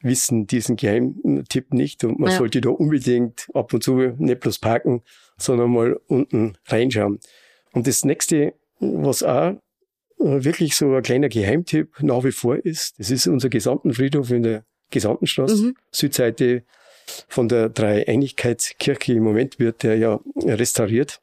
wissen 0.00 0.46
diesen 0.46 0.76
Geheimtipp 0.76 1.72
nicht 1.72 2.04
und 2.04 2.18
man 2.18 2.30
ja. 2.30 2.38
sollte 2.38 2.60
da 2.60 2.70
unbedingt 2.70 3.48
ab 3.54 3.72
und 3.72 3.82
zu 3.82 3.94
nicht 3.96 4.40
bloß 4.40 4.58
parken, 4.58 5.02
sondern 5.36 5.70
mal 5.70 6.00
unten 6.06 6.56
reinschauen. 6.66 7.20
Und 7.72 7.86
das 7.86 8.04
nächste, 8.04 8.54
was 8.80 9.22
auch 9.22 9.50
äh, 10.18 10.44
wirklich 10.44 10.76
so 10.76 10.94
ein 10.94 11.02
kleiner 11.02 11.28
Geheimtipp 11.28 12.02
nach 12.02 12.24
wie 12.24 12.32
vor 12.32 12.56
ist, 12.56 12.98
das 12.98 13.10
ist 13.10 13.26
unser 13.26 13.48
gesamten 13.48 13.92
Friedhof 13.92 14.30
in 14.30 14.42
der 14.42 14.64
Gesamtenstraße, 14.90 15.56
mhm. 15.56 15.74
Südseite 15.90 16.62
von 17.28 17.48
der 17.48 17.68
Dreieinigkeitskirche. 17.68 19.14
Im 19.14 19.24
Moment 19.24 19.58
wird 19.58 19.82
der 19.82 19.96
ja 19.96 20.20
restauriert. 20.44 21.20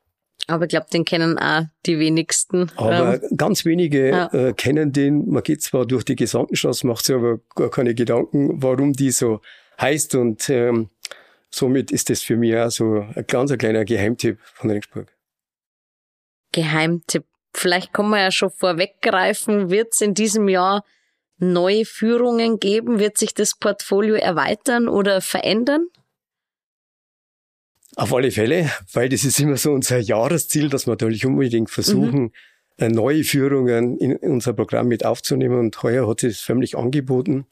Aber 0.48 0.66
ich 0.66 0.70
glaube, 0.70 0.88
den 0.92 1.06
kennen 1.06 1.38
auch 1.38 1.64
die 1.86 2.00
wenigsten. 2.00 2.70
Aber 2.76 3.16
ähm, 3.16 3.38
ganz 3.38 3.64
wenige 3.66 4.10
ja. 4.10 4.34
äh, 4.34 4.54
kennen 4.54 4.92
den. 4.92 5.30
Man 5.30 5.44
geht 5.44 5.62
zwar 5.62 5.86
durch 5.86 6.04
die 6.04 6.16
Gesamtenstraße, 6.16 6.86
macht 6.86 7.06
sich 7.06 7.16
aber 7.16 7.40
gar 7.56 7.70
keine 7.70 7.96
Gedanken, 7.96 8.62
warum 8.62 8.94
die 8.94 9.12
so 9.12 9.40
heißt. 9.80 10.16
Und 10.16 10.50
ähm, 10.50 10.90
somit 11.54 11.92
ist 11.92 12.10
das 12.10 12.22
für 12.22 12.36
mich 12.36 12.56
auch 12.56 12.70
so 12.70 13.06
ein 13.16 13.26
ganz 13.28 13.52
ein 13.52 13.58
kleiner 13.58 13.86
Geheimtipp 13.86 14.40
von 14.42 14.72
Ringsburg. 14.72 15.16
Geheimtipp. 16.52 17.26
Vielleicht 17.56 17.94
kann 17.94 18.10
man 18.10 18.20
ja 18.20 18.32
schon 18.32 18.50
vorweggreifen, 18.50 19.70
wird 19.70 19.94
es 19.94 20.02
in 20.02 20.16
diesem 20.16 20.48
Jahr 20.50 20.84
neue 21.38 21.86
Führungen 21.86 22.60
geben? 22.60 23.00
Wird 23.00 23.18
sich 23.18 23.34
das 23.36 23.56
Portfolio 23.56 24.16
erweitern 24.16 24.88
oder 24.88 25.22
verändern? 25.22 25.88
Auf 27.96 28.12
alle 28.12 28.32
Fälle, 28.32 28.72
weil 28.92 29.10
das 29.10 29.24
ist 29.24 29.40
immer 29.40 29.58
so 29.58 29.72
unser 29.72 30.00
Jahresziel, 30.00 30.70
dass 30.70 30.88
wir 30.88 30.92
natürlich 30.92 31.28
unbedingt 31.28 31.70
versuchen, 31.70 32.32
mhm. 32.80 32.88
neue 32.88 33.24
Führungen 33.24 34.00
in 34.00 34.16
unser 34.18 34.54
Programm 34.54 34.88
mit 34.88 35.06
aufzunehmen. 35.06 35.60
Und 35.60 35.84
heuer 35.84 36.08
hat 36.08 36.24
es 36.24 36.40
förmlich 36.40 36.76
angeboten. 36.76 37.46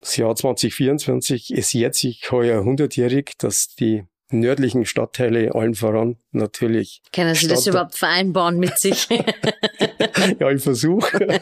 Das 0.00 0.16
Jahr 0.16 0.34
2024 0.34 1.52
ist 1.52 1.74
jetzt 1.74 2.02
heuer 2.30 2.62
100-jährig, 2.62 3.32
dass 3.38 3.74
die 3.74 4.04
nördlichen 4.32 4.86
Stadtteile 4.86 5.54
allen 5.54 5.74
voran 5.74 6.16
natürlich. 6.32 7.02
Können 7.12 7.34
Sie 7.34 7.46
Stadt 7.46 7.58
das 7.58 7.66
überhaupt 7.66 7.96
vereinbaren 7.96 8.58
mit 8.58 8.78
sich? 8.78 9.08
ja, 10.38 10.50
ich 10.50 10.62
versuche. 10.62 11.40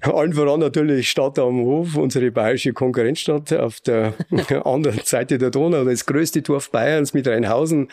allen 0.00 0.32
voran 0.32 0.60
natürlich 0.60 1.10
Stadt 1.10 1.38
am 1.38 1.60
Hof, 1.60 1.96
unsere 1.96 2.30
bayerische 2.30 2.72
Konkurrenzstadt 2.72 3.52
auf 3.52 3.80
der 3.80 4.14
anderen 4.64 5.00
Seite 5.04 5.38
der 5.38 5.50
Donau, 5.50 5.84
das 5.84 6.06
größte 6.06 6.42
Dorf 6.42 6.70
Bayerns 6.70 7.14
mit 7.14 7.26
Rheinhausen. 7.28 7.88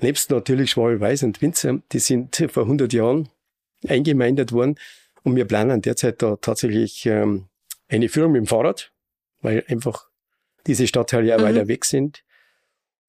Nebst 0.00 0.30
natürlich 0.30 0.72
Schwalbe-Weiß 0.72 1.22
und 1.22 1.40
Winzer, 1.40 1.80
die 1.92 2.00
sind 2.00 2.44
vor 2.50 2.64
100 2.64 2.92
Jahren 2.92 3.28
eingemeindet 3.86 4.52
worden. 4.52 4.76
Und 5.22 5.36
wir 5.36 5.44
planen 5.44 5.80
derzeit 5.80 6.20
da 6.20 6.36
tatsächlich 6.36 7.06
ähm, 7.06 7.46
eine 7.88 8.08
Führung 8.08 8.32
mit 8.32 8.40
dem 8.40 8.46
Fahrrad, 8.46 8.92
weil 9.44 9.64
einfach 9.68 10.08
diese 10.66 10.86
Stadtteile 10.88 11.28
ja 11.28 11.38
mhm. 11.38 11.42
weiter 11.42 11.68
weg 11.68 11.84
sind 11.84 12.24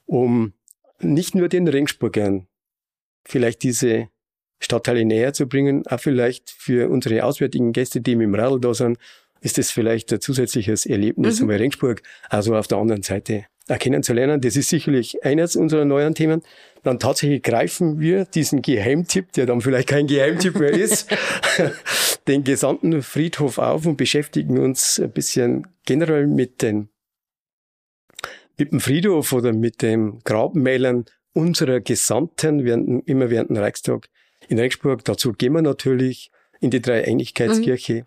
um 0.05 0.53
nicht 0.99 1.35
nur 1.35 1.49
den 1.49 1.67
Ringsburgern 1.67 2.47
vielleicht 3.25 3.63
diese 3.63 4.09
Stadtteile 4.59 5.03
näher 5.03 5.33
zu 5.33 5.47
bringen, 5.47 5.85
auch 5.87 5.99
vielleicht 5.99 6.49
für 6.49 6.89
unsere 6.89 7.23
auswärtigen 7.23 7.73
Gäste, 7.73 8.01
die 8.01 8.15
mit 8.15 8.25
dem 8.25 8.35
Radl 8.35 8.59
da 8.59 8.73
sind, 8.73 8.97
ist 9.41 9.57
das 9.57 9.71
vielleicht 9.71 10.13
ein 10.13 10.21
zusätzliches 10.21 10.85
Erlebnis, 10.85 11.39
mhm. 11.39 11.49
um 11.49 11.55
Ringsburg 11.55 12.01
also 12.29 12.55
auf 12.55 12.67
der 12.67 12.77
anderen 12.77 13.03
Seite 13.03 13.45
erkennen 13.67 14.03
zu 14.03 14.13
lernen. 14.13 14.41
Das 14.41 14.55
ist 14.55 14.69
sicherlich 14.69 15.23
eines 15.23 15.55
unserer 15.55 15.85
neuen 15.85 16.15
Themen. 16.15 16.41
Dann 16.83 16.99
tatsächlich 16.99 17.41
greifen 17.41 17.99
wir 17.99 18.25
diesen 18.25 18.61
Geheimtipp, 18.61 19.33
der 19.33 19.45
dann 19.47 19.61
vielleicht 19.61 19.89
kein 19.89 20.07
Geheimtipp 20.07 20.55
mehr 20.55 20.71
ist, 20.71 21.11
den 22.27 22.43
gesamten 22.43 23.01
Friedhof 23.01 23.57
auf 23.57 23.85
und 23.85 23.97
beschäftigen 23.97 24.57
uns 24.59 24.99
ein 24.99 25.11
bisschen 25.11 25.67
generell 25.85 26.27
mit 26.27 26.61
den 26.61 26.89
mit 28.57 28.71
dem 28.71 28.79
Friedhof 28.79 29.33
oder 29.33 29.51
mit 29.51 29.81
dem 29.81 30.19
Grabmälern 30.23 31.05
unserer 31.33 31.81
Gesamten 31.81 32.63
während, 32.63 33.07
immer 33.07 33.29
während 33.29 33.49
dem 33.49 33.57
Reichstag 33.57 34.07
in 34.47 34.57
Regensburg. 34.57 35.03
Dazu 35.03 35.33
gehen 35.33 35.53
wir 35.53 35.61
natürlich 35.61 36.31
in 36.61 36.71
die 36.71 36.81
Dreieinigkeitskirche. 36.81 37.93
Mhm. 37.93 38.05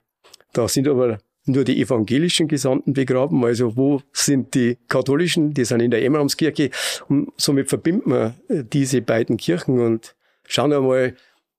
Da 0.54 0.66
sind 0.66 0.88
aber 0.88 1.18
nur 1.44 1.64
die 1.64 1.80
evangelischen 1.80 2.48
Gesandten 2.48 2.92
begraben. 2.92 3.44
Also 3.44 3.76
wo 3.76 4.00
sind 4.12 4.54
die 4.54 4.78
katholischen? 4.88 5.52
Die 5.54 5.64
sind 5.64 5.80
in 5.80 5.90
der 5.90 6.02
Emramskirche. 6.04 6.70
Und 7.08 7.32
somit 7.36 7.68
verbinden 7.68 8.10
wir 8.10 8.34
äh, 8.48 8.64
diese 8.64 9.02
beiden 9.02 9.36
Kirchen 9.36 9.80
und 9.80 10.14
schauen 10.46 10.72
einmal 10.72 11.14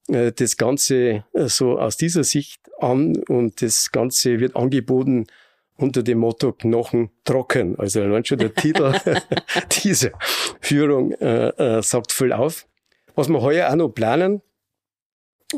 äh, 0.10 0.32
das 0.32 0.58
Ganze 0.58 1.24
äh, 1.34 1.48
so 1.48 1.80
aus 1.80 1.98
dieser 1.98 2.24
Sicht 2.24 2.62
an. 2.80 3.18
Und 3.28 3.62
das 3.62 3.92
Ganze 3.92 4.40
wird 4.40 4.56
angeboten 4.56 5.28
unter 5.78 6.04
dem 6.04 6.20
Motto 6.20 6.52
Knochen 6.52 7.10
trocken. 7.24 7.78
Also 7.80 8.02
allein 8.02 8.26
schon 8.26 8.40
der 8.40 8.54
Titel 8.54 8.94
dieser 9.84 10.12
Führung 10.60 11.14
äh, 11.14 11.50
äh, 11.50 11.82
sagt 11.82 12.12
voll 12.12 12.34
auf. 12.34 12.68
Was 13.16 13.30
wir 13.30 13.42
heuer 13.42 13.70
auch 13.70 13.76
noch 13.76 13.90
planen, 13.90 14.42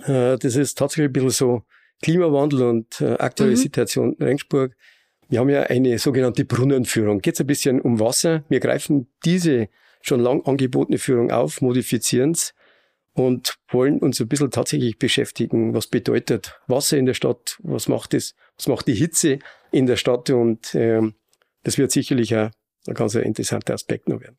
äh, 0.05 0.37
das 0.37 0.55
ist 0.55 0.77
tatsächlich 0.77 1.09
ein 1.09 1.13
bisschen 1.13 1.29
so 1.29 1.63
Klimawandel 2.01 2.63
und 2.63 3.01
äh, 3.01 3.13
aktuelle 3.17 3.51
mhm. 3.51 3.57
Situation 3.57 4.13
in 4.13 4.25
Regensburg. 4.25 4.75
Wir 5.29 5.39
haben 5.39 5.49
ja 5.49 5.63
eine 5.63 5.97
sogenannte 5.97 6.43
Brunnenführung. 6.45 7.19
Geht 7.21 7.35
es 7.35 7.39
ein 7.39 7.47
bisschen 7.47 7.79
um 7.79 7.99
Wasser. 7.99 8.43
Wir 8.49 8.59
greifen 8.59 9.07
diese 9.23 9.69
schon 10.01 10.19
lang 10.19 10.43
angebotene 10.45 10.97
Führung 10.97 11.31
auf, 11.31 11.61
modifizieren 11.61 12.31
es 12.31 12.53
und 13.13 13.55
wollen 13.69 13.99
uns 13.99 14.19
ein 14.19 14.27
bisschen 14.27 14.51
tatsächlich 14.51 14.97
beschäftigen, 14.97 15.73
was 15.73 15.87
bedeutet 15.87 16.59
Wasser 16.67 16.97
in 16.97 17.05
der 17.05 17.13
Stadt, 17.13 17.57
was 17.59 17.87
macht 17.87 18.13
es, 18.13 18.35
was 18.57 18.67
macht 18.67 18.87
die 18.87 18.95
Hitze 18.95 19.39
in 19.71 19.85
der 19.85 19.97
Stadt 19.97 20.29
und 20.29 20.73
ähm, 20.75 21.15
das 21.63 21.77
wird 21.77 21.91
sicherlich 21.91 22.35
ein, 22.35 22.51
ein 22.87 22.93
ganz 22.93 23.15
interessanter 23.15 23.73
Aspekt 23.73 24.09
noch 24.09 24.21
werden. 24.21 24.37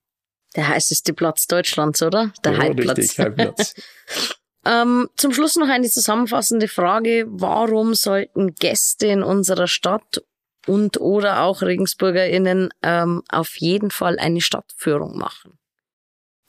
Der 0.56 0.68
heißeste 0.68 1.14
Platz 1.14 1.46
Deutschlands, 1.46 2.02
oder? 2.02 2.32
Der 2.44 2.52
ja, 2.52 2.58
Heidplatz. 2.58 2.98
Richtig, 2.98 3.18
Heidplatz. 3.18 3.74
ähm, 4.66 5.08
zum 5.16 5.32
Schluss 5.32 5.56
noch 5.56 5.68
eine 5.68 5.88
zusammenfassende 5.88 6.68
Frage. 6.68 7.24
Warum 7.28 7.94
sollten 7.94 8.54
Gäste 8.54 9.06
in 9.06 9.22
unserer 9.22 9.66
Stadt 9.66 10.22
und 10.66 11.00
oder 11.00 11.42
auch 11.42 11.62
RegensburgerInnen 11.62 12.70
ähm, 12.82 13.22
auf 13.30 13.56
jeden 13.56 13.90
Fall 13.90 14.18
eine 14.18 14.40
Stadtführung 14.40 15.16
machen? 15.16 15.58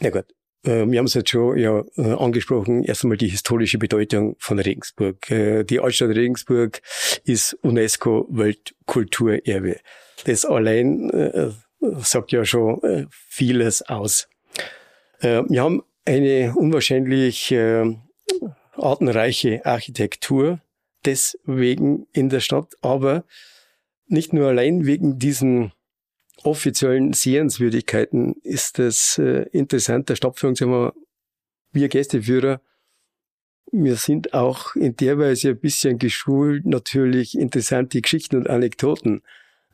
Ja 0.01 0.09
gut, 0.09 0.25
wir 0.63 0.97
haben 0.99 1.05
es 1.05 1.13
jetzt 1.13 1.29
schon 1.29 1.57
ja, 1.57 1.83
äh, 1.97 2.13
angesprochen, 2.13 2.83
erst 2.83 3.03
einmal 3.03 3.17
die 3.17 3.27
historische 3.27 3.77
Bedeutung 3.77 4.35
von 4.39 4.59
Regensburg. 4.59 5.29
Äh, 5.29 5.63
die 5.63 5.79
Altstadt 5.79 6.15
Regensburg 6.15 6.81
ist 7.25 7.57
UNESCO 7.61 8.27
Weltkulturerbe. 8.29 9.77
Das 10.25 10.45
allein 10.45 11.09
äh, 11.09 11.49
sagt 11.99 12.31
ja 12.31 12.45
schon 12.45 13.09
vieles 13.09 13.81
aus. 13.81 14.29
Wir 15.19 15.61
haben 15.61 15.83
eine 16.05 16.53
unwahrscheinlich 16.55 17.53
artenreiche 18.73 19.65
Architektur 19.65 20.61
deswegen 21.05 22.07
in 22.13 22.29
der 22.29 22.39
Stadt, 22.39 22.73
aber 22.81 23.25
nicht 24.07 24.33
nur 24.33 24.47
allein 24.47 24.85
wegen 24.85 25.19
diesen 25.19 25.73
offiziellen 26.41 27.13
Sehenswürdigkeiten 27.13 28.35
ist 28.43 28.79
es 28.79 29.17
äh, 29.17 29.45
interessant. 29.51 30.09
Der 30.09 30.15
Stadtführung 30.15 30.55
sagen 30.55 30.71
wir, 30.71 30.93
wir 31.71 31.89
Gästeführer, 31.89 32.61
wir 33.71 33.95
sind 33.95 34.33
auch 34.33 34.75
in 34.75 34.95
der 34.95 35.17
Weise 35.17 35.49
ein 35.49 35.59
bisschen 35.59 35.97
geschult, 35.97 36.65
natürlich 36.65 37.37
interessante 37.37 38.01
Geschichten 38.01 38.35
und 38.37 38.49
Anekdoten 38.49 39.23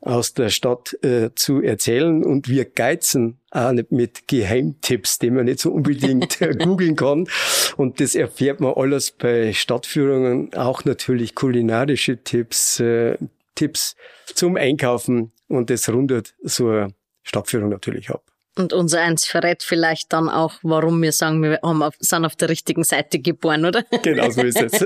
aus 0.01 0.33
der 0.33 0.49
Stadt 0.49 0.97
äh, 1.03 1.31
zu 1.35 1.61
erzählen. 1.61 2.23
Und 2.23 2.47
wir 2.47 2.63
geizen 2.65 3.39
auch 3.51 3.73
nicht 3.73 3.91
mit 3.91 4.27
Geheimtipps, 4.27 5.19
die 5.19 5.31
man 5.31 5.45
nicht 5.45 5.59
so 5.59 5.71
unbedingt 5.71 6.39
googeln 6.59 6.95
kann. 6.95 7.27
Und 7.75 7.99
das 7.99 8.15
erfährt 8.15 8.61
man 8.61 8.73
alles 8.75 9.11
bei 9.11 9.51
Stadtführungen, 9.51 10.53
auch 10.53 10.85
natürlich 10.85 11.35
kulinarische 11.35 12.23
Tipps, 12.23 12.79
äh, 12.79 13.17
Tipps 13.55 13.97
zum 14.33 14.55
Einkaufen 14.55 15.33
und 15.49 15.69
das 15.69 15.89
rundet 15.89 16.35
so 16.41 16.69
eine 16.69 16.93
Stadtführung 17.23 17.69
natürlich 17.69 18.09
ab. 18.09 18.23
Und 18.55 18.73
unser 18.73 19.01
eins 19.01 19.25
verrät 19.25 19.63
vielleicht 19.63 20.11
dann 20.11 20.27
auch, 20.27 20.55
warum 20.63 21.01
wir 21.01 21.11
sagen, 21.11 21.41
wir 21.41 21.63
auf, 21.63 21.95
sind 21.99 22.25
auf 22.25 22.35
der 22.35 22.49
richtigen 22.49 22.83
Seite 22.83 23.19
geboren, 23.19 23.65
oder? 23.65 23.83
Genau 24.03 24.29
so 24.31 24.41
ist 24.41 24.61
es. 24.61 24.85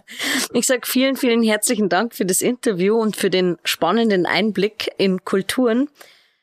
ich 0.52 0.66
sage 0.66 0.82
vielen, 0.84 1.16
vielen 1.16 1.42
herzlichen 1.42 1.88
Dank 1.88 2.14
für 2.14 2.24
das 2.24 2.42
Interview 2.42 2.96
und 2.96 3.16
für 3.16 3.30
den 3.30 3.56
spannenden 3.64 4.26
Einblick 4.26 4.90
in 4.98 5.24
Kulturen. 5.24 5.88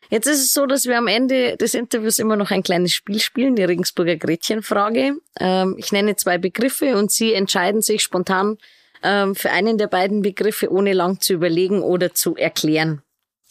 Jetzt 0.10 0.28
ist 0.28 0.40
es 0.40 0.54
so, 0.54 0.66
dass 0.66 0.86
wir 0.86 0.98
am 0.98 1.08
Ende 1.08 1.56
des 1.58 1.74
Interviews 1.74 2.20
immer 2.20 2.36
noch 2.36 2.52
ein 2.52 2.62
kleines 2.62 2.92
Spiel 2.92 3.20
spielen, 3.20 3.56
die 3.56 3.64
Regensburger 3.64 4.18
Gretchenfrage. 4.18 5.14
Ähm, 5.40 5.76
ich 5.78 5.92
nenne 5.92 6.16
zwei 6.16 6.38
Begriffe 6.38 6.98
und 6.98 7.12
Sie 7.12 7.34
entscheiden 7.34 7.82
sich 7.82 8.04
spontan 8.04 8.58
ähm, 9.02 9.36
für 9.36 9.52
einen 9.52 9.78
der 9.78 9.88
beiden 9.88 10.22
Begriffe, 10.22 10.70
ohne 10.72 10.94
lang 10.94 11.22
zu 11.22 11.34
überlegen 11.34 11.82
oder 11.82 12.14
zu 12.14 12.36
erklären. 12.36 13.02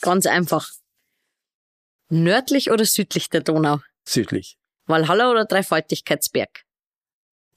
Ganz 0.05 0.27
einfach. 0.27 0.71
Nördlich 2.11 2.71
oder 2.71 2.85
südlich 2.85 3.31
der 3.31 3.41
Donau? 3.41 3.79
Südlich. 4.07 4.59
Walhalla 4.85 5.31
oder 5.31 5.47
Dreifaltigkeitsberg? 5.47 6.67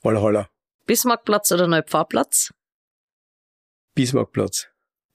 Walhalla. 0.01 0.49
Bismarckplatz 0.85 1.51
oder 1.51 1.67
Neupfarrplatz? 1.67 2.53
Bismarckplatz. 3.95 4.69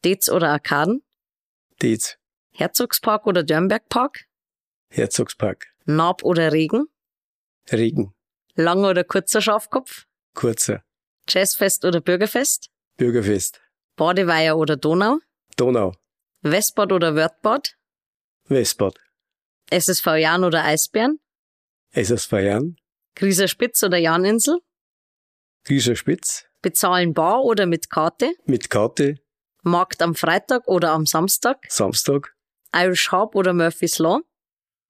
Dez 0.04 0.28
oder 0.28 0.50
Arkaden? 0.50 1.02
Dietz. 1.80 2.18
Herzogspark 2.52 3.26
oder 3.26 3.42
Dörnbergpark? 3.42 4.26
Herzogspark. 4.90 5.72
Naab 5.86 6.24
oder 6.24 6.52
Regen? 6.52 6.84
Regen. 7.70 8.12
Langer 8.56 8.90
oder 8.90 9.04
kurzer 9.04 9.40
Schafkopf? 9.40 10.04
Kurzer. 10.34 10.84
Jazzfest 11.26 11.86
oder 11.86 12.02
Bürgerfest? 12.02 12.68
Bürgerfest. 12.98 13.62
Badeweiher 13.96 14.58
oder 14.58 14.76
Donau? 14.76 15.20
Donau. 15.56 15.94
Westbad 16.42 16.92
oder 16.92 17.14
Wörthbad? 17.14 17.76
Westbad. 18.48 18.98
SSV 19.70 20.06
Jan 20.18 20.44
oder 20.44 20.64
Eisbären? 20.64 21.20
SSV 21.92 22.32
Jan. 22.32 22.76
Grieser 23.14 23.46
Spitz 23.48 23.82
oder 23.82 23.98
Janinsel? 23.98 24.58
Grieser 25.64 25.94
Spitz. 25.94 26.44
Bezahlen 26.60 27.14
bar 27.14 27.44
oder 27.44 27.66
mit 27.66 27.90
Karte? 27.90 28.32
Mit 28.44 28.70
Karte. 28.70 29.16
Markt 29.62 30.02
am 30.02 30.14
Freitag 30.14 30.66
oder 30.66 30.90
am 30.90 31.06
Samstag? 31.06 31.58
Samstag. 31.68 32.34
Irish 32.74 33.12
Harp 33.12 33.36
oder 33.36 33.52
Murphy's 33.52 33.98
Law? 33.98 34.20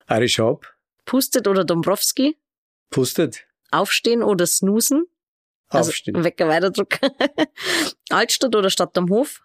Irish 0.09 0.39
Hub. 0.39 0.65
Pustet 1.05 1.47
oder 1.47 1.63
Dombrowski? 1.63 2.37
Pustet. 2.89 3.45
Aufstehen 3.71 4.23
oder 4.23 4.47
snoosen? 4.47 5.05
Also 5.67 5.89
Aufstehen. 5.89 6.23
Wecker 6.23 6.47
weiterdrücken. 6.47 7.11
Altstadt 8.09 8.55
oder 8.55 8.69
Stadt 8.69 8.97
am 8.97 9.09
Hof? 9.09 9.41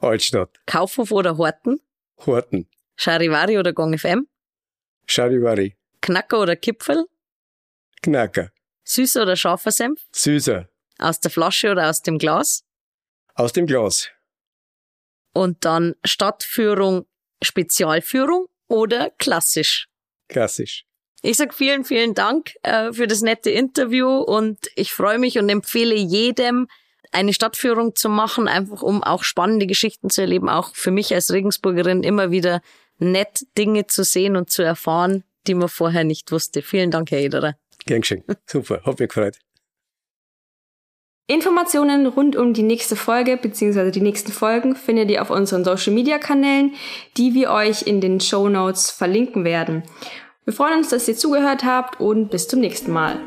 Altstadt. 0.00 0.50
Kaufhof 0.66 1.12
oder 1.12 1.36
Horten? 1.36 1.80
Horten. 2.26 2.68
Charivari 2.96 3.58
oder 3.58 3.72
Gong 3.72 3.96
FM? 3.96 4.26
Charivari. 5.06 5.76
Knacker 6.00 6.40
oder 6.40 6.56
Kipfel? 6.56 7.06
Knacker. 8.02 8.50
Süßer 8.84 9.22
oder 9.22 9.36
scharfer 9.36 9.70
Senf? 9.70 10.00
Süßer. 10.12 10.68
Aus 10.98 11.20
der 11.20 11.30
Flasche 11.30 11.70
oder 11.70 11.88
aus 11.88 12.02
dem 12.02 12.18
Glas? 12.18 12.64
Aus 13.34 13.52
dem 13.52 13.66
Glas. 13.66 14.08
Und 15.32 15.64
dann 15.64 15.94
Stadtführung, 16.04 17.06
Spezialführung 17.42 18.46
oder 18.68 19.10
klassisch? 19.10 19.88
Klassisch. 20.28 20.84
Ich 21.22 21.36
sag 21.36 21.54
vielen, 21.54 21.84
vielen 21.84 22.14
Dank 22.14 22.52
äh, 22.62 22.92
für 22.92 23.06
das 23.06 23.20
nette 23.20 23.50
Interview 23.50 24.08
und 24.08 24.58
ich 24.74 24.92
freue 24.92 25.18
mich 25.18 25.38
und 25.38 25.48
empfehle 25.50 25.94
jedem, 25.94 26.66
eine 27.12 27.32
Stadtführung 27.32 27.96
zu 27.96 28.08
machen, 28.08 28.48
einfach 28.48 28.82
um 28.82 29.02
auch 29.02 29.24
spannende 29.24 29.66
Geschichten 29.66 30.10
zu 30.10 30.20
erleben, 30.20 30.48
auch 30.48 30.74
für 30.74 30.90
mich 30.90 31.12
als 31.14 31.32
Regensburgerin 31.32 32.02
immer 32.02 32.30
wieder 32.30 32.60
nett 32.98 33.46
Dinge 33.56 33.86
zu 33.86 34.04
sehen 34.04 34.36
und 34.36 34.50
zu 34.50 34.62
erfahren, 34.62 35.24
die 35.46 35.54
man 35.54 35.68
vorher 35.68 36.04
nicht 36.04 36.30
wusste. 36.32 36.62
Vielen 36.62 36.90
Dank, 36.90 37.10
Herr 37.10 37.20
Ederer. 37.20 37.56
Gern 37.86 38.02
geschehen. 38.02 38.24
Super. 38.46 38.82
Hat 38.84 38.98
mich 38.98 39.08
gefreut. 39.08 39.38
Informationen 41.26 42.06
rund 42.06 42.34
um 42.34 42.54
die 42.54 42.64
nächste 42.64 42.96
Folge 42.96 43.36
bzw. 43.36 43.92
die 43.92 44.00
nächsten 44.00 44.32
Folgen 44.32 44.74
findet 44.74 45.10
ihr 45.12 45.22
auf 45.22 45.30
unseren 45.30 45.64
Social 45.64 45.94
Media 45.94 46.18
Kanälen, 46.18 46.74
die 47.16 47.34
wir 47.34 47.50
euch 47.52 47.86
in 47.86 48.00
den 48.00 48.20
Show 48.20 48.48
Notes 48.48 48.90
verlinken 48.90 49.44
werden. 49.44 49.84
Wir 50.44 50.52
freuen 50.52 50.78
uns, 50.78 50.88
dass 50.88 51.06
ihr 51.06 51.16
zugehört 51.16 51.62
habt 51.62 52.00
und 52.00 52.30
bis 52.30 52.48
zum 52.48 52.58
nächsten 52.58 52.90
Mal. 52.90 53.20